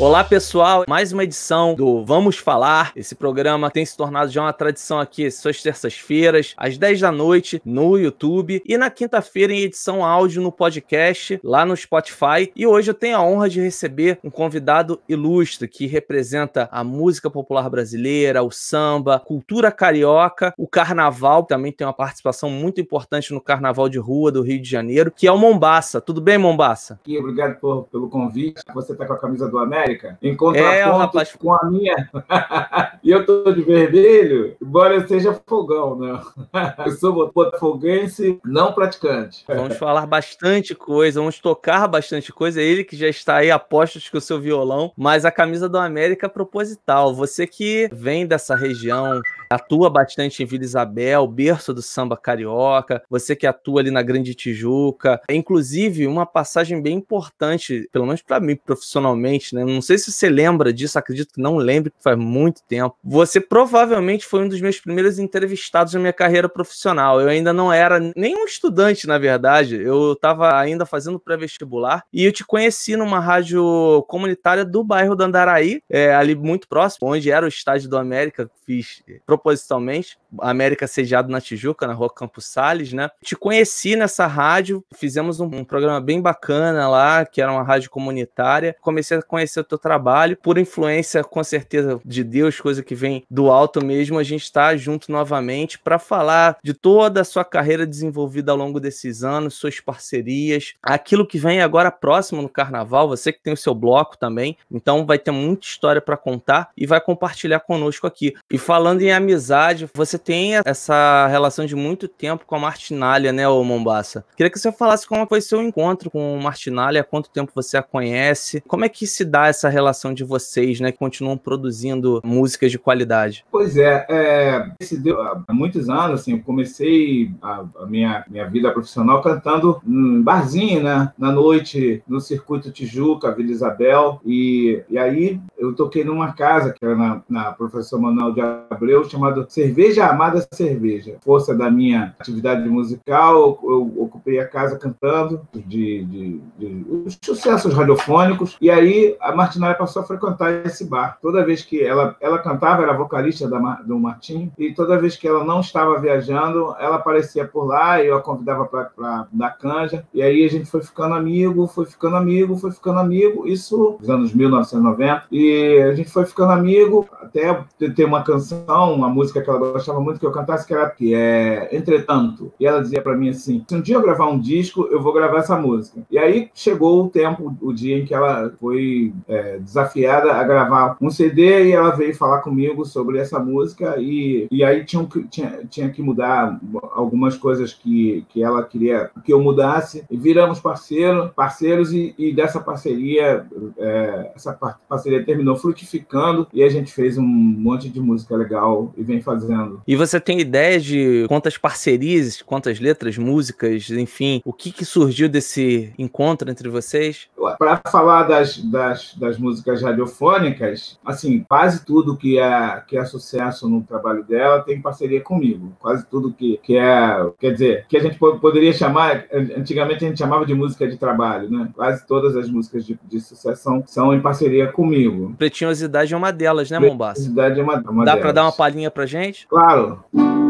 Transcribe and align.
Olá, 0.00 0.24
pessoal. 0.24 0.84
Mais 0.88 1.12
uma 1.12 1.24
edição 1.24 1.74
do 1.74 2.02
Vamos 2.06 2.38
Falar. 2.38 2.90
Esse 2.96 3.14
programa 3.14 3.70
tem 3.70 3.84
se 3.84 3.94
tornado 3.94 4.30
já 4.30 4.40
uma 4.40 4.52
tradição 4.52 4.98
aqui, 4.98 5.30
suas 5.30 5.62
terças-feiras, 5.62 6.54
às 6.56 6.78
10 6.78 7.00
da 7.00 7.12
noite, 7.12 7.60
no 7.66 7.98
YouTube. 7.98 8.62
E 8.64 8.78
na 8.78 8.88
quinta-feira, 8.88 9.52
em 9.52 9.60
edição 9.60 10.02
áudio 10.02 10.40
no 10.40 10.50
podcast, 10.50 11.38
lá 11.44 11.66
no 11.66 11.76
Spotify. 11.76 12.50
E 12.56 12.66
hoje 12.66 12.90
eu 12.90 12.94
tenho 12.94 13.18
a 13.18 13.22
honra 13.22 13.50
de 13.50 13.60
receber 13.60 14.18
um 14.24 14.30
convidado 14.30 14.98
ilustre 15.06 15.68
que 15.68 15.86
representa 15.86 16.66
a 16.72 16.82
música 16.82 17.28
popular 17.28 17.68
brasileira, 17.68 18.42
o 18.42 18.50
samba, 18.50 19.20
cultura 19.20 19.70
carioca, 19.70 20.54
o 20.56 20.66
carnaval. 20.66 21.42
Também 21.44 21.72
tem 21.72 21.86
uma 21.86 21.92
participação 21.92 22.48
muito 22.48 22.80
importante 22.80 23.34
no 23.34 23.40
Carnaval 23.40 23.86
de 23.86 23.98
Rua 23.98 24.32
do 24.32 24.40
Rio 24.40 24.62
de 24.62 24.70
Janeiro, 24.70 25.12
que 25.14 25.26
é 25.26 25.32
o 25.32 25.36
Mombaça. 25.36 26.00
Tudo 26.00 26.22
bem, 26.22 26.38
Mombaça? 26.38 26.98
Obrigado 27.06 27.60
por, 27.60 27.84
pelo 27.92 28.08
convite. 28.08 28.62
Você 28.72 28.92
está 28.92 29.04
com 29.04 29.12
a 29.12 29.18
camisa 29.18 29.46
do 29.46 29.58
América? 29.58 29.89
América. 29.90 30.18
Em 30.22 30.36
contraponto 30.36 31.18
é, 31.18 31.24
com 31.38 31.52
a 31.52 31.64
minha. 31.70 32.10
e 33.02 33.10
eu 33.10 33.24
tô 33.26 33.52
de 33.52 33.62
vermelho, 33.62 34.56
embora 34.60 34.94
eu 34.94 35.06
seja 35.06 35.38
fogão, 35.46 35.98
né? 35.98 36.20
eu 36.86 36.92
sou 36.92 37.30
botafoguense 37.32 38.40
não 38.44 38.72
praticante. 38.72 39.44
Vamos 39.46 39.76
falar 39.76 40.06
bastante 40.06 40.74
coisa, 40.74 41.20
vamos 41.20 41.38
tocar 41.38 41.86
bastante 41.88 42.32
coisa. 42.32 42.60
Ele 42.60 42.84
que 42.84 42.96
já 42.96 43.08
está 43.08 43.36
aí 43.36 43.50
a 43.50 43.58
postos 43.58 44.08
com 44.08 44.18
o 44.18 44.20
seu 44.20 44.40
violão, 44.40 44.92
mas 44.96 45.24
a 45.24 45.30
camisa 45.30 45.68
do 45.68 45.78
América 45.78 46.26
é 46.26 46.30
proposital. 46.30 47.14
Você 47.14 47.46
que 47.46 47.88
vem 47.92 48.26
dessa 48.26 48.54
região, 48.54 49.20
atua 49.50 49.90
bastante 49.90 50.42
em 50.42 50.46
Vila 50.46 50.64
Isabel, 50.64 51.26
berço 51.26 51.74
do 51.74 51.82
samba 51.82 52.16
carioca, 52.16 53.02
você 53.10 53.34
que 53.34 53.46
atua 53.46 53.80
ali 53.80 53.90
na 53.90 54.02
Grande 54.02 54.34
Tijuca. 54.34 55.20
Inclusive, 55.28 56.06
uma 56.06 56.24
passagem 56.24 56.80
bem 56.80 56.98
importante, 56.98 57.88
pelo 57.92 58.06
menos 58.06 58.22
para 58.22 58.38
mim 58.38 58.56
profissionalmente, 58.56 59.54
né? 59.54 59.64
Não 59.64 59.79
sei 59.80 59.98
se 59.98 60.10
você 60.10 60.28
lembra 60.28 60.72
disso, 60.72 60.98
acredito 60.98 61.34
que 61.34 61.40
não 61.40 61.56
lembre, 61.56 61.92
faz 62.00 62.16
muito 62.16 62.62
tempo. 62.62 62.96
Você 63.02 63.40
provavelmente 63.40 64.26
foi 64.26 64.44
um 64.44 64.48
dos 64.48 64.60
meus 64.60 64.80
primeiros 64.80 65.18
entrevistados 65.18 65.94
na 65.94 66.00
minha 66.00 66.12
carreira 66.12 66.48
profissional. 66.48 67.20
Eu 67.20 67.28
ainda 67.28 67.52
não 67.52 67.72
era 67.72 68.00
nem 68.16 68.36
um 68.36 68.44
estudante, 68.44 69.06
na 69.06 69.18
verdade. 69.18 69.76
Eu 69.76 70.12
estava 70.12 70.58
ainda 70.58 70.86
fazendo 70.86 71.18
pré-vestibular 71.18 72.04
e 72.12 72.24
eu 72.24 72.32
te 72.32 72.44
conheci 72.44 72.96
numa 72.96 73.20
rádio 73.20 74.04
comunitária 74.08 74.64
do 74.64 74.82
bairro 74.82 75.14
do 75.14 75.24
Andaraí, 75.24 75.82
é, 75.88 76.14
ali 76.14 76.34
muito 76.34 76.68
próximo, 76.68 77.08
onde 77.08 77.30
era 77.30 77.44
o 77.44 77.48
estádio 77.48 77.88
do 77.88 77.98
América. 77.98 78.50
Fiz 78.64 79.02
propositalmente, 79.26 80.18
América 80.40 80.86
sediado 80.86 81.28
na 81.28 81.40
Tijuca, 81.40 81.86
na 81.86 81.92
rua 81.92 82.08
Campos 82.08 82.46
Sales, 82.46 82.92
né? 82.92 83.10
Te 83.22 83.36
conheci 83.36 83.96
nessa 83.96 84.26
rádio, 84.26 84.84
fizemos 84.94 85.40
um, 85.40 85.46
um, 85.46 85.64
programa 85.64 86.00
bem 86.00 86.20
bacana 86.20 86.88
lá, 86.88 87.24
que 87.24 87.40
era 87.40 87.52
uma 87.52 87.62
rádio 87.62 87.90
comunitária. 87.90 88.76
Comecei 88.80 89.18
a 89.18 89.22
conhecer 89.22 89.60
teu 89.70 89.78
trabalho, 89.78 90.36
por 90.36 90.58
influência, 90.58 91.24
com 91.24 91.42
certeza, 91.42 92.00
de 92.04 92.22
Deus, 92.22 92.60
coisa 92.60 92.82
que 92.82 92.94
vem 92.94 93.24
do 93.30 93.50
alto 93.50 93.84
mesmo, 93.84 94.18
a 94.18 94.22
gente 94.22 94.42
está 94.42 94.76
junto 94.76 95.10
novamente 95.10 95.78
para 95.78 95.98
falar 95.98 96.58
de 96.62 96.74
toda 96.74 97.20
a 97.20 97.24
sua 97.24 97.44
carreira 97.44 97.86
desenvolvida 97.86 98.52
ao 98.52 98.58
longo 98.58 98.80
desses 98.80 99.22
anos, 99.22 99.54
suas 99.54 99.80
parcerias, 99.80 100.74
aquilo 100.82 101.26
que 101.26 101.38
vem 101.38 101.60
agora 101.60 101.90
próximo 101.90 102.42
no 102.42 102.48
carnaval, 102.48 103.08
você 103.08 103.32
que 103.32 103.42
tem 103.42 103.52
o 103.52 103.56
seu 103.56 103.74
bloco 103.74 104.18
também, 104.18 104.56
então 104.70 105.06
vai 105.06 105.18
ter 105.18 105.30
muita 105.30 105.66
história 105.66 106.00
para 106.00 106.16
contar 106.16 106.70
e 106.76 106.86
vai 106.86 107.00
compartilhar 107.00 107.60
conosco 107.60 108.06
aqui. 108.06 108.34
E 108.50 108.58
falando 108.58 109.02
em 109.02 109.12
amizade, 109.12 109.88
você 109.94 110.18
tem 110.18 110.54
essa 110.64 111.26
relação 111.28 111.66
de 111.66 111.76
muito 111.76 112.08
tempo 112.08 112.44
com 112.46 112.56
a 112.56 112.58
Martinalha, 112.58 113.32
né, 113.32 113.48
ô 113.48 113.62
Mombassa? 113.62 114.24
Queria 114.36 114.50
que 114.50 114.58
você 114.58 114.72
falasse 114.72 115.06
como 115.06 115.26
foi 115.26 115.40
seu 115.40 115.62
encontro 115.62 116.10
com 116.10 116.38
Martinalha, 116.38 117.00
há 117.00 117.04
quanto 117.04 117.30
tempo 117.30 117.52
você 117.54 117.76
a 117.76 117.82
conhece, 117.82 118.62
como 118.66 118.84
é 118.84 118.88
que 118.88 119.06
se 119.06 119.24
dá 119.24 119.49
essa 119.50 119.68
relação 119.68 120.14
de 120.14 120.24
vocês, 120.24 120.80
né, 120.80 120.90
que 120.90 120.98
continuam 120.98 121.36
produzindo 121.36 122.20
músicas 122.24 122.70
de 122.70 122.78
qualidade? 122.78 123.44
Pois 123.50 123.76
é, 123.76 124.06
é 124.08 124.70
se 124.80 124.96
deu 124.98 125.20
há 125.20 125.52
muitos 125.52 125.88
anos, 125.88 126.20
assim, 126.20 126.32
eu 126.32 126.40
comecei 126.40 127.30
a, 127.42 127.64
a, 127.80 127.86
minha, 127.86 128.24
minha 128.28 128.48
vida 128.48 128.70
profissional 128.70 129.20
cantando 129.22 129.80
em 129.86 130.22
barzinho, 130.22 130.82
né, 130.82 131.12
na 131.18 131.30
noite, 131.30 132.02
no 132.08 132.20
Circuito 132.20 132.72
Tijuca, 132.72 133.34
Vila 133.34 133.50
Isabel, 133.50 134.20
e, 134.24 134.82
e 134.88 134.98
aí 134.98 135.40
eu 135.58 135.74
toquei 135.74 136.04
numa 136.04 136.32
casa, 136.32 136.72
que 136.72 136.84
era 136.84 136.96
na, 136.96 137.22
na 137.28 137.52
Professor 137.52 138.00
Manuel 138.00 138.32
de 138.32 138.40
Abreu, 138.40 139.04
chamado 139.04 139.46
Cerveja 139.48 140.06
Amada 140.06 140.46
Cerveja. 140.52 141.16
Força 141.22 141.54
da 141.54 141.70
minha 141.70 142.14
atividade 142.18 142.68
musical, 142.68 143.58
eu 143.62 143.92
ocupei 143.98 144.38
a 144.38 144.46
casa 144.46 144.78
cantando 144.78 145.42
de, 145.52 146.04
de, 146.04 146.40
de 146.58 146.86
os 147.06 147.18
sucessos 147.22 147.74
radiofônicos, 147.74 148.56
e 148.60 148.70
aí 148.70 149.16
a 149.20 149.34
Martinalha 149.40 149.74
passou 149.74 150.02
a 150.02 150.04
frequentar 150.04 150.52
esse 150.66 150.84
bar. 150.84 151.18
Toda 151.22 151.44
vez 151.44 151.62
que 151.62 151.82
ela, 151.82 152.16
ela 152.20 152.38
cantava, 152.38 152.82
era 152.82 152.92
vocalista 152.92 153.48
da, 153.48 153.58
do 153.84 153.98
Martim, 153.98 154.52
e 154.58 154.72
toda 154.72 154.98
vez 154.98 155.16
que 155.16 155.26
ela 155.26 155.44
não 155.44 155.60
estava 155.60 155.98
viajando, 155.98 156.74
ela 156.78 156.96
aparecia 156.96 157.46
por 157.46 157.64
lá, 157.64 158.02
eu 158.02 158.16
a 158.16 158.22
convidava 158.22 158.66
para 158.66 159.26
dar 159.32 159.50
canja, 159.58 160.04
e 160.12 160.22
aí 160.22 160.44
a 160.44 160.48
gente 160.48 160.70
foi 160.70 160.82
ficando 160.82 161.14
amigo, 161.14 161.66
foi 161.66 161.86
ficando 161.86 162.16
amigo, 162.16 162.56
foi 162.56 162.70
ficando 162.70 162.98
amigo, 162.98 163.46
isso 163.46 163.96
nos 163.98 164.10
anos 164.10 164.34
1990, 164.34 165.24
e 165.32 165.78
a 165.90 165.94
gente 165.94 166.10
foi 166.10 166.26
ficando 166.26 166.52
amigo, 166.52 167.08
até 167.20 167.64
ter 167.94 168.04
uma 168.04 168.22
canção, 168.22 168.94
uma 168.94 169.08
música 169.08 169.40
que 169.40 169.48
ela 169.48 169.58
gostava 169.58 170.00
muito 170.00 170.20
que 170.20 170.26
eu 170.26 170.32
cantasse, 170.32 170.66
que 170.66 170.74
era 170.74 170.90
que 170.90 171.14
é 171.14 171.68
Entretanto. 171.72 172.52
E 172.58 172.66
ela 172.66 172.82
dizia 172.82 173.00
para 173.00 173.16
mim 173.16 173.30
assim: 173.30 173.64
se 173.66 173.74
um 173.74 173.80
dia 173.80 173.96
eu 173.96 174.02
gravar 174.02 174.26
um 174.26 174.38
disco, 174.38 174.88
eu 174.90 175.00
vou 175.02 175.12
gravar 175.12 175.38
essa 175.38 175.56
música. 175.56 176.02
E 176.10 176.18
aí 176.18 176.50
chegou 176.54 177.04
o 177.04 177.08
tempo, 177.08 177.56
o 177.60 177.72
dia 177.72 177.98
em 177.98 178.04
que 178.04 178.14
ela 178.14 178.52
foi 178.60 179.12
é, 179.30 179.58
desafiada 179.58 180.32
a 180.32 180.42
gravar 180.42 180.96
um 181.00 181.08
CD 181.08 181.68
e 181.68 181.72
ela 181.72 181.90
veio 181.90 182.14
falar 182.14 182.40
comigo 182.40 182.84
sobre 182.84 183.18
essa 183.18 183.38
música 183.38 183.94
e, 183.98 184.48
e 184.50 184.64
aí 184.64 184.84
tinha, 184.84 185.08
tinha, 185.30 185.60
tinha 185.70 185.88
que 185.88 186.02
mudar 186.02 186.58
algumas 186.92 187.36
coisas 187.36 187.72
que, 187.72 188.26
que 188.28 188.42
ela 188.42 188.64
queria 188.64 189.10
que 189.24 189.32
eu 189.32 189.40
mudasse. 189.40 190.04
E 190.10 190.16
viramos 190.16 190.58
parceiro, 190.58 191.30
parceiros 191.34 191.92
e, 191.92 192.14
e 192.18 192.32
dessa 192.32 192.60
parceria, 192.60 193.46
é, 193.78 194.32
essa 194.34 194.52
parceria 194.88 195.24
terminou 195.24 195.56
frutificando 195.56 196.48
e 196.52 196.62
a 196.62 196.68
gente 196.68 196.92
fez 196.92 197.16
um 197.16 197.22
monte 197.22 197.88
de 197.88 198.00
música 198.00 198.36
legal 198.36 198.92
e 198.96 199.02
vem 199.02 199.20
fazendo. 199.20 199.80
E 199.86 199.94
você 199.94 200.18
tem 200.18 200.40
ideia 200.40 200.80
de 200.80 201.24
quantas 201.28 201.56
parcerias, 201.56 202.42
quantas 202.42 202.80
letras, 202.80 203.16
músicas, 203.16 203.90
enfim, 203.90 204.42
o 204.44 204.52
que, 204.52 204.72
que 204.72 204.84
surgiu 204.84 205.28
desse 205.28 205.92
encontro 205.98 206.50
entre 206.50 206.68
vocês? 206.68 207.28
Para 207.58 207.80
falar 207.90 208.24
das, 208.24 208.58
das, 208.58 209.14
das, 209.20 209.38
músicas 209.38 209.82
radiofônicas, 209.82 210.98
assim, 211.04 211.44
quase 211.48 211.84
tudo 211.84 212.16
que 212.16 212.38
é, 212.38 212.82
que 212.86 212.96
é 212.96 213.04
sucesso 213.04 213.68
no 213.68 213.82
trabalho 213.82 214.24
dela 214.24 214.60
tem 214.60 214.80
parceria 214.80 215.20
comigo. 215.20 215.72
Quase 215.78 216.06
tudo 216.06 216.32
que, 216.32 216.58
que 216.62 216.76
é, 216.76 217.30
quer 217.38 217.52
dizer, 217.52 217.86
que 217.88 217.96
a 217.96 218.00
gente 218.00 218.18
poderia 218.18 218.72
chamar, 218.72 219.24
antigamente 219.56 220.04
a 220.04 220.08
gente 220.08 220.18
chamava 220.18 220.44
de 220.44 220.54
música 220.54 220.88
de 220.88 220.96
trabalho, 220.96 221.50
né? 221.50 221.68
Quase 221.74 222.06
todas 222.06 222.36
as 222.36 222.50
músicas 222.50 222.84
de, 222.84 222.98
de 223.04 223.20
sucesso 223.20 223.62
são, 223.62 223.82
são 223.86 224.14
em 224.14 224.20
parceria 224.20 224.66
comigo. 224.70 225.34
Pretinhosidade 225.38 226.12
é 226.12 226.16
uma 226.16 226.32
delas, 226.32 226.70
né, 226.70 226.78
Mombasa? 226.78 227.14
Pretinhosidade 227.14 227.60
é 227.60 227.62
uma, 227.62 227.80
uma 227.90 228.04
Dá 228.04 228.16
para 228.16 228.32
dar 228.32 228.42
uma 228.42 228.52
palhinha 228.52 228.90
pra 228.90 229.06
gente? 229.06 229.46
Claro. 229.46 230.02
Eu 230.12 230.49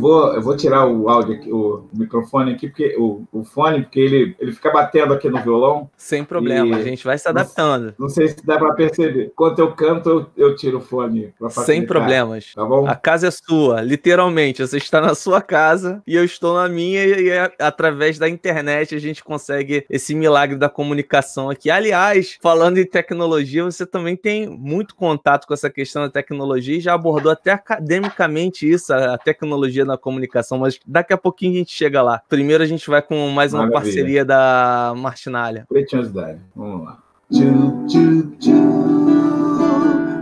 vou, 0.00 0.34
eu 0.34 0.42
vou 0.42 0.56
tirar 0.56 0.86
o 0.86 1.08
áudio 1.08 1.34
aqui, 1.34 1.52
o 1.52 1.88
microfone 1.92 2.52
aqui, 2.52 2.68
porque 2.68 2.96
o, 2.98 3.24
o 3.32 3.44
fone, 3.44 3.82
porque 3.82 4.00
ele, 4.00 4.36
ele 4.38 4.52
fica 4.52 4.70
batendo 4.70 5.14
aqui 5.14 5.28
no 5.28 5.42
violão. 5.42 5.90
Sem 5.96 6.24
problema, 6.24 6.76
a 6.76 6.82
gente 6.82 7.04
vai 7.04 7.18
se 7.18 7.28
adaptando. 7.28 7.94
Não, 7.98 8.06
não 8.06 8.08
sei 8.08 8.28
se 8.28 8.44
dá 8.44 8.58
para 8.58 8.74
perceber. 8.74 9.32
Quando 9.34 9.58
eu 9.58 9.72
canto, 9.72 10.08
eu, 10.08 10.48
eu 10.48 10.56
tiro 10.56 10.78
o 10.78 10.80
fone. 10.80 11.32
Sem 11.64 11.86
problemas. 11.86 12.54
Tá 12.54 12.64
bom? 12.64 12.86
A 12.86 12.94
casa 12.94 13.28
é 13.28 13.30
sua, 13.30 13.80
literalmente. 13.82 14.66
Você 14.66 14.78
está 14.78 15.00
na 15.00 15.14
sua 15.14 15.40
casa 15.42 16.02
e 16.06 16.14
eu 16.14 16.24
estou 16.24 16.54
na 16.54 16.68
minha, 16.68 17.04
e 17.04 17.28
é, 17.28 17.52
através 17.58 18.18
da 18.18 18.28
internet 18.28 18.94
a 18.94 18.98
gente 18.98 19.22
consegue 19.22 19.84
esse 19.88 20.14
milagre 20.14 20.56
da 20.56 20.68
comunicação 20.68 21.50
aqui. 21.50 21.70
Aliás, 21.70 22.38
falando 22.40 22.78
em 22.78 22.86
tecnologia, 22.86 23.64
você 23.64 23.86
também 23.86 24.16
tem 24.16 24.48
muito 24.48 24.94
contato 24.94 25.46
com 25.46 25.54
essa 25.54 25.70
questão 25.70 26.02
da 26.02 26.10
tecnologia 26.10 26.76
e 26.76 26.80
já 26.80 26.94
abordou 26.94 27.32
até 27.32 27.52
academicamente 27.52 28.70
isso, 28.70 28.92
a 28.92 29.18
tecnologia 29.18 29.84
na 29.90 29.98
comunicação, 29.98 30.58
mas 30.58 30.78
daqui 30.86 31.12
a 31.12 31.18
pouquinho 31.18 31.54
a 31.54 31.58
gente 31.58 31.72
chega 31.72 32.00
lá. 32.02 32.22
Primeiro 32.28 32.62
a 32.62 32.66
gente 32.66 32.88
vai 32.88 33.02
com 33.02 33.28
mais 33.28 33.52
uma 33.52 33.66
Maravilha. 33.66 33.82
parceria 33.82 34.24
da 34.24 34.94
Martinalha. 34.96 35.66
Pretinhosidade. 35.68 36.40
Vamos 36.54 36.84
lá. 36.86 36.98
Tchu, 37.32 37.86
tchu, 37.86 38.36
tchu. 38.38 38.52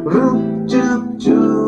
Ru, 0.04 0.66
tchu, 0.66 1.16
tchu. 1.18 1.67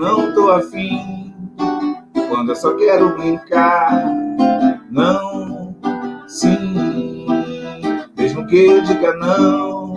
Não 0.00 0.32
tô 0.32 0.50
afim. 0.50 1.34
quando 2.28 2.48
eu 2.48 2.56
só 2.56 2.74
quero 2.74 3.16
brincar. 3.16 4.06
Não, 4.90 5.76
sim, 6.26 7.26
mesmo 8.16 8.46
que 8.46 8.56
eu 8.56 8.82
diga 8.82 9.14
não, 9.16 9.94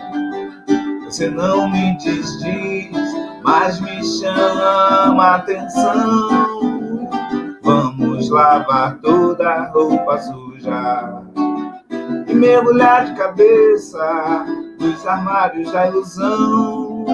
você 1.06 1.30
não 1.30 1.70
me 1.70 1.98
desdiz, 1.98 2.92
mas 3.44 3.80
me 3.80 4.04
chama 4.04 5.36
atenção. 5.36 7.10
Vamos 7.64 8.30
lavar 8.30 9.00
toda 9.00 9.50
a 9.50 9.70
roupa 9.72 10.18
suja 10.20 11.24
e 12.28 12.34
mergulhar 12.34 13.06
de 13.06 13.16
cabeça 13.16 14.46
nos 14.80 15.08
armários 15.08 15.72
da 15.72 15.88
ilusão. 15.88 17.06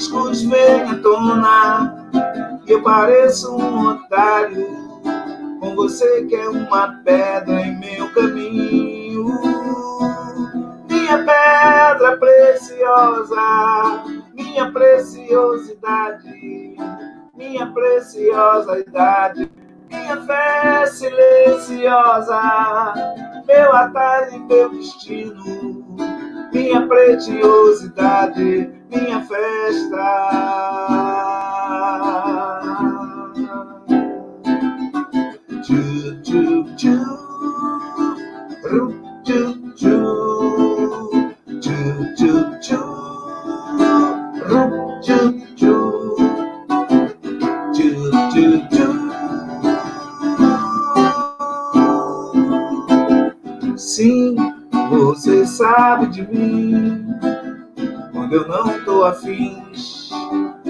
Riscos 0.00 0.40
vêm 0.44 0.80
à 0.80 0.98
tona 1.02 2.08
e 2.66 2.72
eu 2.72 2.82
pareço 2.82 3.54
um 3.54 3.88
otário. 3.88 4.66
Com 5.60 5.76
você 5.76 6.24
que 6.24 6.34
é 6.34 6.48
uma 6.48 7.02
pedra 7.04 7.60
em 7.60 7.78
meu 7.78 8.10
caminho. 8.14 9.26
Minha 10.88 11.18
pedra 11.18 12.16
preciosa, 12.16 14.02
minha 14.32 14.72
preciosidade, 14.72 16.76
minha 17.36 17.66
preciosa 17.66 18.78
idade 18.78 19.50
minha 19.90 20.22
fé 20.22 20.86
silenciosa, 20.86 22.40
meu 23.46 23.72
atalho 23.74 24.36
e 24.36 24.38
meu 24.38 24.70
destino, 24.70 25.69
minha 26.52 26.86
preciosidade, 26.86 28.70
minha 28.90 29.20
festa. 29.22 30.06
Tchu, 35.62 36.20
tchu, 36.22 36.64
tchu, 36.76 37.09
afim, 59.20 59.62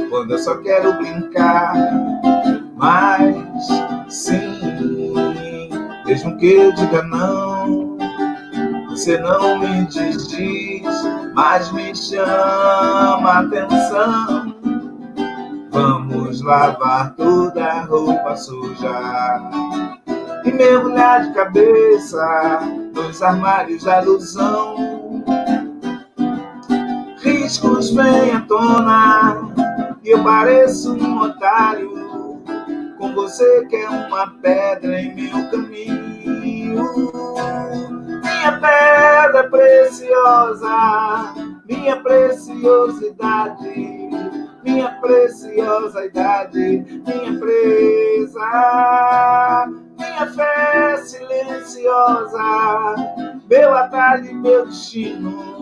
quando 0.09 0.33
eu 0.33 0.39
só 0.39 0.57
quero 0.59 0.97
brincar. 0.99 1.75
Mas 2.77 3.67
sim, 4.09 4.59
mesmo 6.05 6.37
que 6.39 6.47
eu 6.47 6.73
diga 6.73 7.03
não, 7.03 7.97
você 8.89 9.19
não 9.19 9.59
me 9.59 9.87
desdiz, 9.87 10.85
mas 11.35 11.71
me 11.73 11.95
chama 11.95 13.41
atenção. 13.41 14.55
Vamos 15.71 16.43
lavar 16.43 17.15
toda 17.15 17.65
a 17.65 17.83
roupa 17.83 18.35
suja 18.35 19.51
e 20.45 20.53
mergulhar 20.53 21.23
de 21.23 21.35
cabeça 21.35 22.61
nos 22.95 23.23
armários 23.23 23.85
da 23.85 24.03
ilusão. 24.03 24.90
Riscos 27.51 27.91
vêm 27.91 28.31
à 28.31 28.43
tona 28.43 29.53
e 30.05 30.11
eu 30.11 30.23
pareço 30.23 30.95
um 30.95 31.21
otário. 31.21 31.91
Com 32.97 33.13
você 33.13 33.67
que 33.67 33.75
é 33.75 33.91
uma 33.91 34.29
pedra 34.41 35.01
em 35.01 35.13
meu 35.17 35.51
caminho. 35.51 36.85
Minha 38.23 38.53
pedra 38.61 39.51
preciosa, 39.51 41.35
minha 41.69 42.01
preciosidade, 42.01 43.59
minha 44.63 44.91
preciosa 45.01 46.07
idade, 46.07 47.03
minha 47.05 47.37
presa 47.37 48.47
minha 50.01 50.27
fé 50.33 50.97
silenciosa, 51.05 52.39
meu 53.49 53.75
atalho 53.75 54.31
e 54.31 54.35
meu 54.35 54.67
destino, 54.67 55.60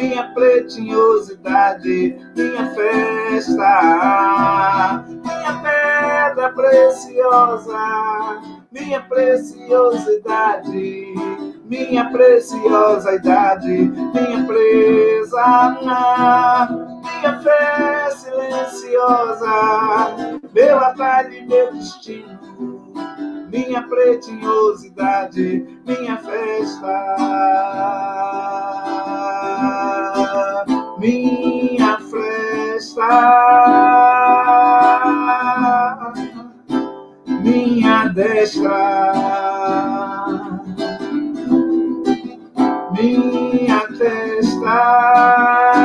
minha 0.00 0.32
pretinhosidade, 0.32 2.16
minha 2.34 2.74
festa, 2.74 5.04
minha 5.06 5.60
pedra 5.62 6.50
preciosa, 6.54 8.40
minha 8.72 9.02
preciosidade, 9.02 11.14
minha 11.66 12.10
preciosa 12.10 13.14
idade, 13.14 13.92
minha 14.14 14.46
presa, 14.46 15.76
minha 17.02 17.42
fé 17.42 18.10
silenciosa, 18.10 19.50
meu 20.54 20.78
atalho 20.78 21.34
e 21.34 21.46
meu 21.46 21.74
destino. 21.74 22.40
Minha 23.50 23.82
pretinhosidade, 23.82 25.66
minha 25.84 26.16
festa, 26.18 27.16
minha 31.00 31.98
festa, 31.98 33.08
minha 37.42 38.08
destra, 38.08 39.12
minha 42.92 43.80
testa, 43.98 45.79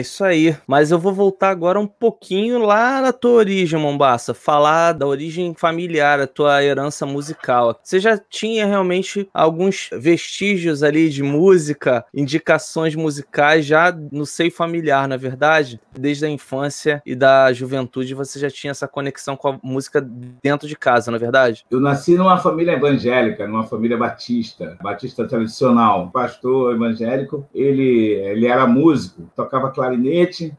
É 0.00 0.02
isso 0.02 0.24
aí. 0.24 0.56
Mas 0.66 0.90
eu 0.90 0.98
vou 0.98 1.12
voltar 1.12 1.50
agora 1.50 1.78
um 1.78 1.86
pouquinho 1.86 2.60
lá 2.60 3.02
na 3.02 3.12
tua 3.12 3.32
origem, 3.32 3.78
Mombaça. 3.78 4.32
Falar 4.32 4.92
da 4.92 5.06
origem 5.06 5.54
familiar, 5.54 6.18
a 6.18 6.26
tua 6.26 6.64
herança 6.64 7.04
musical. 7.04 7.78
Você 7.82 8.00
já 8.00 8.16
tinha 8.16 8.64
realmente 8.64 9.28
alguns 9.34 9.90
vestígios 9.92 10.82
ali 10.82 11.10
de 11.10 11.22
música, 11.22 12.02
indicações 12.14 12.94
musicais 12.94 13.66
já 13.66 13.94
no 14.10 14.24
seio 14.24 14.50
familiar, 14.50 15.06
na 15.06 15.16
é 15.16 15.18
verdade? 15.18 15.78
Desde 15.92 16.24
a 16.24 16.30
infância 16.30 17.02
e 17.04 17.14
da 17.14 17.52
juventude 17.52 18.14
você 18.14 18.38
já 18.38 18.48
tinha 18.48 18.70
essa 18.70 18.88
conexão 18.88 19.36
com 19.36 19.48
a 19.48 19.60
música 19.62 20.00
dentro 20.42 20.66
de 20.66 20.76
casa, 20.76 21.10
na 21.10 21.18
é 21.18 21.20
verdade? 21.20 21.66
Eu 21.70 21.78
nasci 21.78 22.14
numa 22.14 22.38
família 22.38 22.72
evangélica, 22.72 23.46
numa 23.46 23.64
família 23.64 23.98
batista, 23.98 24.78
batista 24.82 25.28
tradicional. 25.28 26.10
pastor 26.10 26.74
evangélico, 26.74 27.46
ele, 27.54 28.14
ele 28.14 28.46
era 28.46 28.66
músico, 28.66 29.30
tocava 29.36 29.70
clarinete 29.70 29.89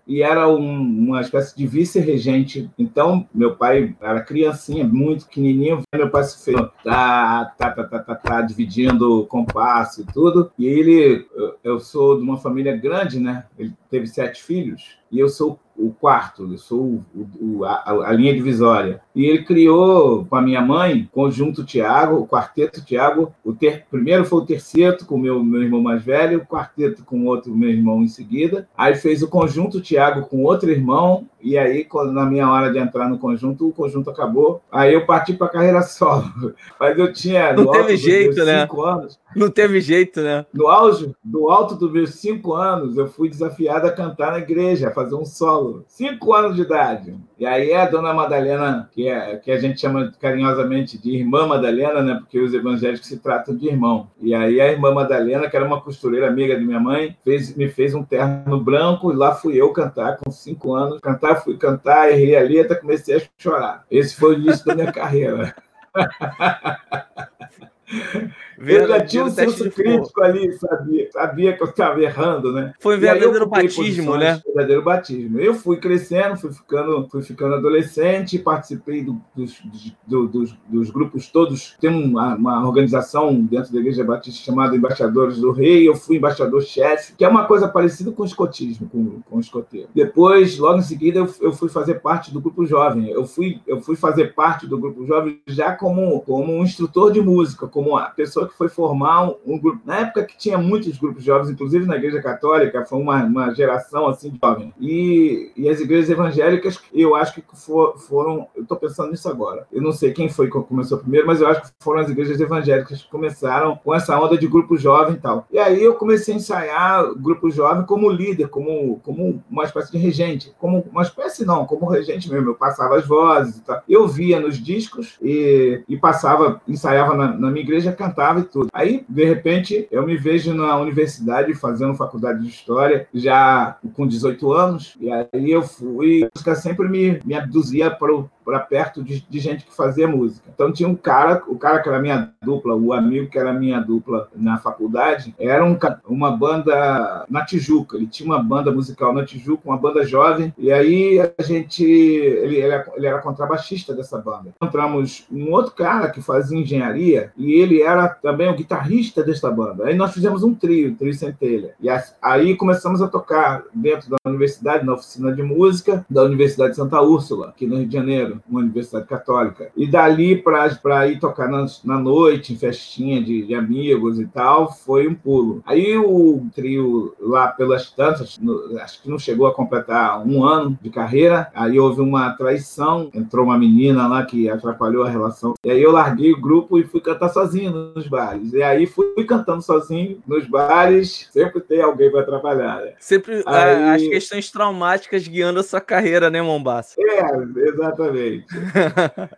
e 0.08 0.22
era 0.22 0.48
um, 0.48 0.82
uma 0.82 1.22
espécie 1.22 1.56
de 1.56 1.68
vice-regente. 1.68 2.70
Então, 2.78 3.28
meu 3.34 3.56
pai 3.56 3.96
era 4.02 4.22
criancinha, 4.22 4.84
muito 4.86 5.26
pequenininho, 5.26 5.82
meu 5.94 6.10
pai 6.10 6.24
se 6.24 6.44
fez 6.44 6.58
tá, 6.84 7.46
tá, 7.58 7.70
tá, 7.72 7.84
tá, 7.84 8.00
tá, 8.00 8.16
tá 8.16 8.42
dividindo 8.42 9.26
compasso 9.28 10.02
e 10.02 10.06
tudo. 10.06 10.52
E 10.58 10.66
ele, 10.66 11.26
eu 11.64 11.80
sou 11.80 12.18
de 12.18 12.24
uma 12.24 12.38
família 12.38 12.76
grande, 12.76 13.20
né? 13.20 13.46
Ele 13.58 13.74
teve 13.92 14.08
sete 14.08 14.42
filhos 14.42 15.02
e 15.12 15.20
eu 15.20 15.28
sou 15.28 15.60
o 15.76 15.92
quarto, 15.92 16.48
eu 16.52 16.58
sou 16.58 17.02
o, 17.14 17.28
o, 17.40 17.66
a, 17.66 18.10
a, 18.10 18.14
linha 18.14 18.34
divisória. 18.34 19.02
E 19.16 19.26
ele 19.26 19.44
criou 19.44 20.26
com 20.26 20.36
a 20.36 20.42
minha 20.42 20.62
mãe, 20.62 21.10
conjunto 21.12 21.66
Tiago, 21.66 22.18
o 22.18 22.28
quarteto 22.28 22.84
Tiago. 22.86 23.34
O 23.44 23.54
ter, 23.54 23.86
primeiro 23.90 24.24
foi 24.24 24.40
o 24.40 24.46
terceto 24.46 25.06
com 25.06 25.16
o 25.16 25.20
meu, 25.20 25.44
meu 25.44 25.64
irmão 25.64 25.82
mais 25.82 26.04
velho, 26.04 26.40
o 26.40 26.46
quarteto 26.46 27.04
com 27.04 27.26
outro 27.26 27.56
meu 27.56 27.70
irmão 27.70 28.04
em 28.04 28.08
seguida. 28.08 28.68
Aí 28.78 28.96
fez 28.96 29.24
o 29.24 29.28
conjunto 29.28 29.82
Tiago 29.82 30.28
com 30.28 30.44
outro 30.44 30.70
irmão. 30.70 31.28
E 31.42 31.58
aí, 31.58 31.84
quando, 31.84 32.12
na 32.12 32.26
minha 32.26 32.48
hora 32.48 32.72
de 32.72 32.78
entrar 32.78 33.10
no 33.10 33.18
conjunto, 33.18 33.68
o 33.68 33.74
conjunto 33.74 34.12
acabou. 34.12 34.62
Aí 34.72 34.94
eu 34.94 35.08
parti 35.08 35.34
para 35.34 35.48
a 35.48 35.52
carreira 35.52 35.82
solo. 35.82 36.32
Mas 36.80 36.98
eu 37.00 37.12
tinha. 37.12 37.54
Não 37.54 37.72
teve 37.72 37.98
jeito, 37.98 38.46
né? 38.46 38.68
Anos, 38.72 39.20
Não 39.36 39.50
teve 39.50 39.82
jeito, 39.82 40.22
né? 40.22 40.46
No 40.54 40.68
auge, 40.68 41.12
do 41.24 41.50
alto 41.50 41.76
dos 41.76 41.92
meus 41.92 42.12
cinco 42.12 42.54
anos, 42.54 42.98
eu 42.98 43.08
fui 43.08 43.28
desafiado 43.28 43.81
a 43.88 43.92
cantar 43.92 44.32
na 44.32 44.40
igreja, 44.40 44.90
a 44.90 44.94
fazer 44.94 45.16
um 45.16 45.26
solo. 45.26 45.84
Cinco 45.88 46.34
anos 46.34 46.56
de 46.56 46.62
idade. 46.62 47.16
E 47.38 47.46
aí 47.46 47.74
a 47.74 47.86
dona 47.86 48.14
Madalena, 48.14 48.90
que, 48.92 49.08
é, 49.08 49.38
que 49.38 49.52
a 49.52 49.60
gente 49.60 49.80
chama 49.80 50.12
carinhosamente 50.20 50.98
de 50.98 51.18
irmã 51.18 51.48
Madalena, 51.48 52.02
né? 52.02 52.16
Porque 52.16 52.40
os 52.40 52.54
evangélicos 52.54 53.08
se 53.08 53.20
tratam 53.20 53.56
de 53.56 53.68
irmão. 53.68 54.10
E 54.20 54.34
aí 54.34 54.62
a 54.62 54.72
irmã 54.72 54.94
Madalena, 54.94 55.50
que 55.50 55.56
era 55.56 55.66
uma 55.66 55.82
costureira 55.82 56.28
amiga 56.28 56.58
de 56.58 56.66
minha 56.66 56.80
mãe, 56.80 57.18
fez, 57.24 57.56
me 57.56 57.68
fez 57.68 57.96
um 57.96 58.04
terno 58.04 58.60
branco 58.60 59.12
e 59.12 59.16
lá 59.16 59.34
fui 59.34 59.56
eu 59.56 59.72
cantar 59.74 60.18
com 60.18 60.30
cinco 60.32 60.74
anos. 60.74 61.00
Cantar, 61.00 61.44
fui 61.44 61.58
cantar, 61.58 62.12
errei 62.12 62.36
ali, 62.36 62.60
até 62.60 62.76
comecei 62.76 63.18
a 63.18 63.22
chorar. 63.38 63.86
Esse 63.90 64.16
foi 64.16 64.36
o 64.36 64.40
início 64.40 64.66
da 64.66 64.76
minha 64.76 64.92
carreira. 64.94 65.56
Eu 68.70 68.88
já 68.88 69.02
tinha 69.02 69.26
um 69.26 69.30
senso 69.30 69.70
crítico 69.72 70.22
ali, 70.22 70.54
sabia, 70.54 71.12
sabia 71.12 71.54
que 71.58 71.64
eu 71.64 71.68
estava 71.68 72.02
errando, 72.02 72.52
né? 72.52 72.74
Foi 72.80 72.96
um 72.96 73.00
verdadeiro 73.00 73.48
batismo, 73.48 74.18
né? 74.18 74.40
Verdadeiro 74.46 74.84
batismo. 74.84 75.40
Eu 75.40 75.56
fui 75.56 75.78
crescendo, 75.78 76.38
fui 76.38 76.52
ficando, 76.52 77.08
fui 77.10 77.24
ficando 77.24 77.56
adolescente, 77.56 78.38
participei 78.38 79.04
do, 79.04 79.20
dos, 79.36 79.62
do, 80.06 80.28
dos, 80.28 80.56
dos, 80.68 80.92
grupos 80.92 81.28
todos. 81.28 81.76
Tem 81.80 81.90
uma, 81.90 82.36
uma, 82.36 82.68
organização 82.68 83.34
dentro 83.44 83.74
da 83.74 83.80
Igreja 83.80 84.04
Batista 84.04 84.44
chamada 84.44 84.76
Embaixadores 84.76 85.38
do 85.38 85.52
Rei. 85.52 85.88
Eu 85.88 85.96
fui 85.96 86.18
embaixador-chefe, 86.18 87.14
que 87.16 87.26
é 87.26 87.28
uma 87.28 87.46
coisa 87.46 87.68
parecida 87.68 88.12
com 88.12 88.22
o 88.22 88.26
escotismo, 88.26 88.88
com, 88.90 89.22
com 89.22 89.38
o 89.38 89.40
escoteiro. 89.40 89.90
Depois, 89.96 90.58
logo 90.60 90.80
em 90.80 90.84
seguida, 90.84 91.20
eu, 91.20 91.34
eu 91.42 91.52
fui 91.52 91.70
fazer 91.70 91.96
parte 91.96 92.32
do 92.32 92.40
grupo 92.40 92.66
jovem. 92.66 93.10
Eu 93.10 93.26
fui, 93.26 93.60
eu 93.66 93.82
fui 93.82 93.96
fazer 93.96 94.36
parte 94.36 94.68
do 94.68 94.78
grupo 94.78 95.06
jovem 95.06 95.42
já 95.48 95.74
como, 95.76 96.22
como 96.22 96.54
um 96.54 96.64
instrutor 96.64 97.12
de 97.12 97.22
música, 97.22 97.68
como 97.68 97.81
a 97.98 98.04
pessoa 98.04 98.48
que 98.48 98.58
foi 98.58 98.70
formar 98.70 99.30
um, 99.30 99.36
um, 99.46 99.60
grupo. 99.60 99.82
Na 99.86 100.00
época 100.00 100.24
que 100.24 100.38
tinha 100.38 100.58
muitos 100.58 100.98
grupos 100.98 101.24
jovens, 101.24 101.50
inclusive 101.50 101.86
na 101.86 101.96
Igreja 101.96 102.22
Católica, 102.22 102.86
foi 102.86 103.00
uma, 103.00 103.24
uma 103.24 103.54
geração 103.54 104.08
assim 104.08 104.34
jovem. 104.42 104.74
E, 104.80 105.52
e 105.56 105.70
as 105.70 105.80
igrejas 105.80 106.10
evangélicas, 106.10 106.80
eu 106.94 107.16
acho 107.16 107.34
que 107.34 107.44
for, 107.54 107.98
foram. 107.98 108.48
Eu 108.56 108.64
estou 108.64 108.78
pensando 108.78 109.12
nisso 109.12 109.30
agora. 109.30 109.68
Eu 109.72 109.82
não 109.82 109.92
sei 109.92 110.12
quem 110.12 110.30
foi 110.30 110.50
que 110.50 110.60
começou 110.62 110.98
primeiro, 110.98 111.28
mas 111.28 111.42
eu 111.42 111.48
acho 111.48 111.62
que 111.62 111.70
foram 111.80 112.02
as 112.02 112.10
igrejas 112.10 112.40
evangélicas 112.40 113.02
que 113.02 113.10
começaram 113.10 113.76
com 113.76 113.94
essa 113.94 114.20
onda 114.20 114.38
de 114.38 114.48
grupo 114.48 114.78
jovem 114.78 115.16
e 115.16 115.20
tal. 115.20 115.48
E 115.52 115.60
aí 115.60 115.84
eu 115.84 115.96
comecei 115.96 116.34
a 116.34 116.38
ensaiar 116.38 117.14
grupo 117.16 117.50
jovem 117.50 117.86
como 117.86 118.10
líder, 118.10 118.48
como, 118.50 119.00
como 119.04 119.44
uma 119.50 119.64
espécie 119.64 119.92
de 119.92 119.98
regente. 119.98 120.54
Como 120.60 120.86
uma 120.92 121.02
espécie, 121.02 121.46
não, 121.46 121.66
como 121.66 121.90
regente 121.90 122.32
mesmo. 122.32 122.50
Eu 122.50 122.56
passava 122.56 122.98
as 122.98 123.06
vozes 123.06 123.58
e 123.58 123.62
tal. 123.62 123.82
Eu 123.88 124.08
via 124.08 124.40
nos 124.40 124.58
discos 124.58 125.18
e, 125.22 125.84
e 125.88 125.98
passava, 125.98 126.62
ensaiava 126.68 127.16
na, 127.16 127.28
na 127.28 127.50
minha 127.50 127.64
igreja, 127.72 127.94
cantava 127.94 128.42
e 128.42 128.44
tudo. 128.44 128.70
Aí, 128.74 129.06
de 129.08 129.26
repente, 129.26 129.88
eu 129.90 130.06
me 130.06 130.18
vejo 130.18 130.54
na 130.54 130.78
universidade 130.78 131.54
fazendo 131.54 131.96
faculdade 131.96 132.42
de 132.42 132.50
História, 132.50 133.08
já 133.14 133.78
com 133.94 134.06
18 134.06 134.52
anos, 134.52 134.98
e 135.00 135.12
aí 135.12 135.52
eu 135.52 135.64
fui, 135.64 136.24
a 136.24 136.30
música 136.36 136.56
sempre 136.56 136.90
me, 136.90 137.20
me 137.24 137.34
abduzia 137.34 137.90
para 137.90 138.14
o 138.14 138.30
para 138.44 138.60
perto 138.60 139.04
de, 139.04 139.22
de, 139.28 139.40
gente 139.40 139.66
que 139.66 139.76
fazia 139.76 140.08
música. 140.08 140.50
Então 140.54 140.72
tinha 140.72 140.88
um 140.88 140.96
cara, 140.96 141.42
o 141.48 141.58
cara 141.58 141.80
que 141.80 141.90
era 141.90 142.00
minha 142.00 142.32
dupla, 142.42 142.76
o 142.76 142.94
amigo 142.94 143.30
que 143.30 143.38
era 143.38 143.54
minha 143.54 143.80
dupla 143.80 144.30
na 144.36 144.58
faculdade, 144.58 145.34
era 145.40 145.64
um, 145.66 145.78
uma 146.08 146.32
banda 146.32 147.26
na 147.30 147.46
Tijuca. 147.46 147.98
Ele 147.98 148.08
tinha 148.08 148.28
uma 148.28 148.42
banda 148.42 148.72
musical 148.72 149.14
na 149.14 149.26
Tijuca, 149.26 149.64
uma 149.66 149.78
banda 149.78 150.06
jovem. 150.06 150.54
E 150.58 150.72
aí 150.72 151.20
a 151.20 151.44
gente, 151.44 151.84
ele, 151.84 152.56
ele, 152.56 152.60
era, 152.60 152.92
ele 152.96 153.08
era 153.08 153.22
contrabaixista 153.22 153.94
dessa 153.94 154.18
banda. 154.18 154.54
Encontramos 154.56 155.26
um 155.32 155.52
outro 155.52 155.74
cara 155.74 156.10
que 156.10 156.22
fazia 156.22 156.60
engenharia 156.60 157.32
e 157.38 157.54
ele 157.54 157.82
era 157.82 158.08
também 158.10 158.50
o 158.50 158.56
guitarrista 158.56 159.24
dessa 159.24 159.50
banda. 159.50 159.86
Aí 159.86 159.96
nós 159.96 160.14
fizemos 160.14 160.44
um 160.44 160.54
trio, 160.54 160.96
trio 160.96 161.14
centelha. 161.14 161.74
E 161.80 161.88
aí 162.22 162.56
começamos 162.56 163.02
a 163.02 163.08
tocar 163.08 163.64
dentro 163.74 164.10
da 164.10 164.18
universidade, 164.26 164.86
na 164.86 164.94
oficina 164.94 165.34
de 165.34 165.44
música 165.44 166.06
da 166.10 166.24
Universidade 166.24 166.72
de 166.72 166.78
Santa 166.78 167.02
Úrsula, 167.02 167.50
aqui 167.50 167.66
no 167.66 167.78
Rio 167.78 167.88
de 167.88 167.94
Janeiro 167.94 168.31
uma 168.50 168.60
universidade 168.60 169.08
católica. 169.08 169.70
E 169.76 169.88
dali 169.88 170.36
para 170.36 171.08
ir 171.08 171.20
tocar 171.20 171.48
na, 171.48 171.66
na, 171.84 172.00
noite, 172.00 172.54
em 172.54 172.58
festinha 172.58 173.22
de, 173.22 173.46
de, 173.46 173.56
amigos 173.56 174.20
e 174.20 174.28
tal, 174.28 174.72
foi 174.72 175.08
um 175.08 175.14
pulo. 175.14 175.62
Aí 175.66 175.98
o 175.98 176.46
trio 176.54 177.16
lá 177.20 177.48
pelas 177.48 177.92
tantas, 177.92 178.38
no, 178.38 178.80
acho 178.80 179.02
que 179.02 179.10
não 179.10 179.20
chegou 179.20 179.48
a 179.48 179.54
completar 179.54 180.26
um 180.26 180.44
ano 180.44 180.78
de 180.82 180.90
carreira, 180.90 181.50
aí 181.54 181.80
houve 181.80 182.02
uma 182.02 182.32
traição, 182.32 183.10
entrou 183.14 183.46
uma 183.46 183.58
menina 183.58 184.08
lá 184.08 184.26
que 184.26 184.50
atrapalhou 184.50 185.04
a 185.04 185.10
relação. 185.10 185.54
E 185.64 185.72
aí 185.72 185.82
eu 185.82 185.92
larguei 185.92 186.32
o 186.32 186.42
grupo 186.42 186.78
e 186.78 186.84
fui 186.84 187.02
cantar 187.02 187.30
sozinho 187.30 187.94
nos 187.96 188.08
bares. 188.08 188.54
E 188.54 188.62
aí 188.64 188.86
fui 188.86 189.24
cantando 189.26 189.62
sozinho 189.62 190.22
nos 190.28 190.48
bares, 190.48 191.30
sempre 191.32 191.62
tem 191.62 191.82
alguém 191.82 192.12
para 192.12 192.22
atrapalhar. 192.22 192.82
Né? 192.82 192.94
Sempre 193.00 193.44
aí... 193.46 193.90
as 193.90 194.02
questões 194.08 194.52
traumáticas 194.52 195.28
guiando 195.28 195.60
a 195.60 195.64
sua 195.64 195.82
carreira, 195.82 196.30
né, 196.30 196.42
Mombasa? 196.42 196.96
É, 197.00 197.70
exatamente. 197.70 198.21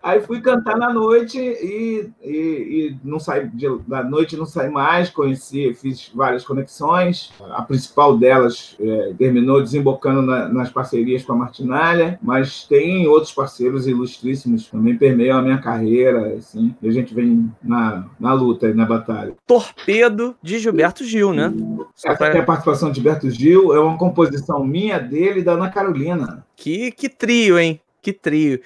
Aí 0.01 0.21
fui 0.21 0.41
cantar 0.41 0.77
na 0.77 0.91
noite 0.91 1.39
e, 1.39 2.09
e, 2.23 2.29
e 2.31 2.97
não 3.03 3.19
saí 3.19 3.47
de, 3.47 3.67
da 3.87 4.03
noite 4.03 4.37
não 4.37 4.45
saí 4.45 4.69
mais, 4.69 5.09
conheci, 5.09 5.73
fiz 5.73 6.11
várias 6.13 6.43
conexões. 6.43 7.31
A 7.51 7.61
principal 7.61 8.17
delas 8.17 8.75
é, 8.79 9.13
terminou 9.17 9.61
desembocando 9.61 10.21
na, 10.21 10.49
nas 10.49 10.69
parcerias 10.69 11.23
com 11.23 11.33
a 11.33 11.37
Martinalha, 11.37 12.19
mas 12.21 12.65
tem 12.65 13.07
outros 13.07 13.31
parceiros 13.31 13.87
ilustríssimos 13.87 14.67
também 14.67 14.97
permeiam 14.97 15.37
a 15.37 15.41
minha 15.41 15.57
carreira, 15.57 16.35
assim, 16.35 16.75
e 16.81 16.87
a 16.87 16.91
gente 16.91 17.13
vem 17.13 17.51
na, 17.63 18.05
na 18.19 18.33
luta 18.33 18.67
e 18.67 18.73
na 18.73 18.85
batalha. 18.85 19.33
Torpedo 19.45 20.35
de 20.41 20.59
Gilberto 20.59 21.03
Gil, 21.03 21.33
né? 21.33 21.53
Essa 21.95 22.15
pra... 22.15 22.27
é 22.27 22.39
a 22.39 22.43
participação 22.43 22.89
de 22.89 22.95
Gilberto 22.95 23.29
Gil, 23.29 23.73
é 23.73 23.79
uma 23.79 23.97
composição 23.97 24.63
minha, 24.63 24.99
dele 24.99 25.39
e 25.39 25.43
da 25.43 25.53
Ana 25.53 25.69
Carolina. 25.69 26.45
Que, 26.55 26.91
que 26.91 27.09
trio, 27.09 27.57
hein? 27.59 27.79
Que 28.03 28.11
trio. 28.11 28.59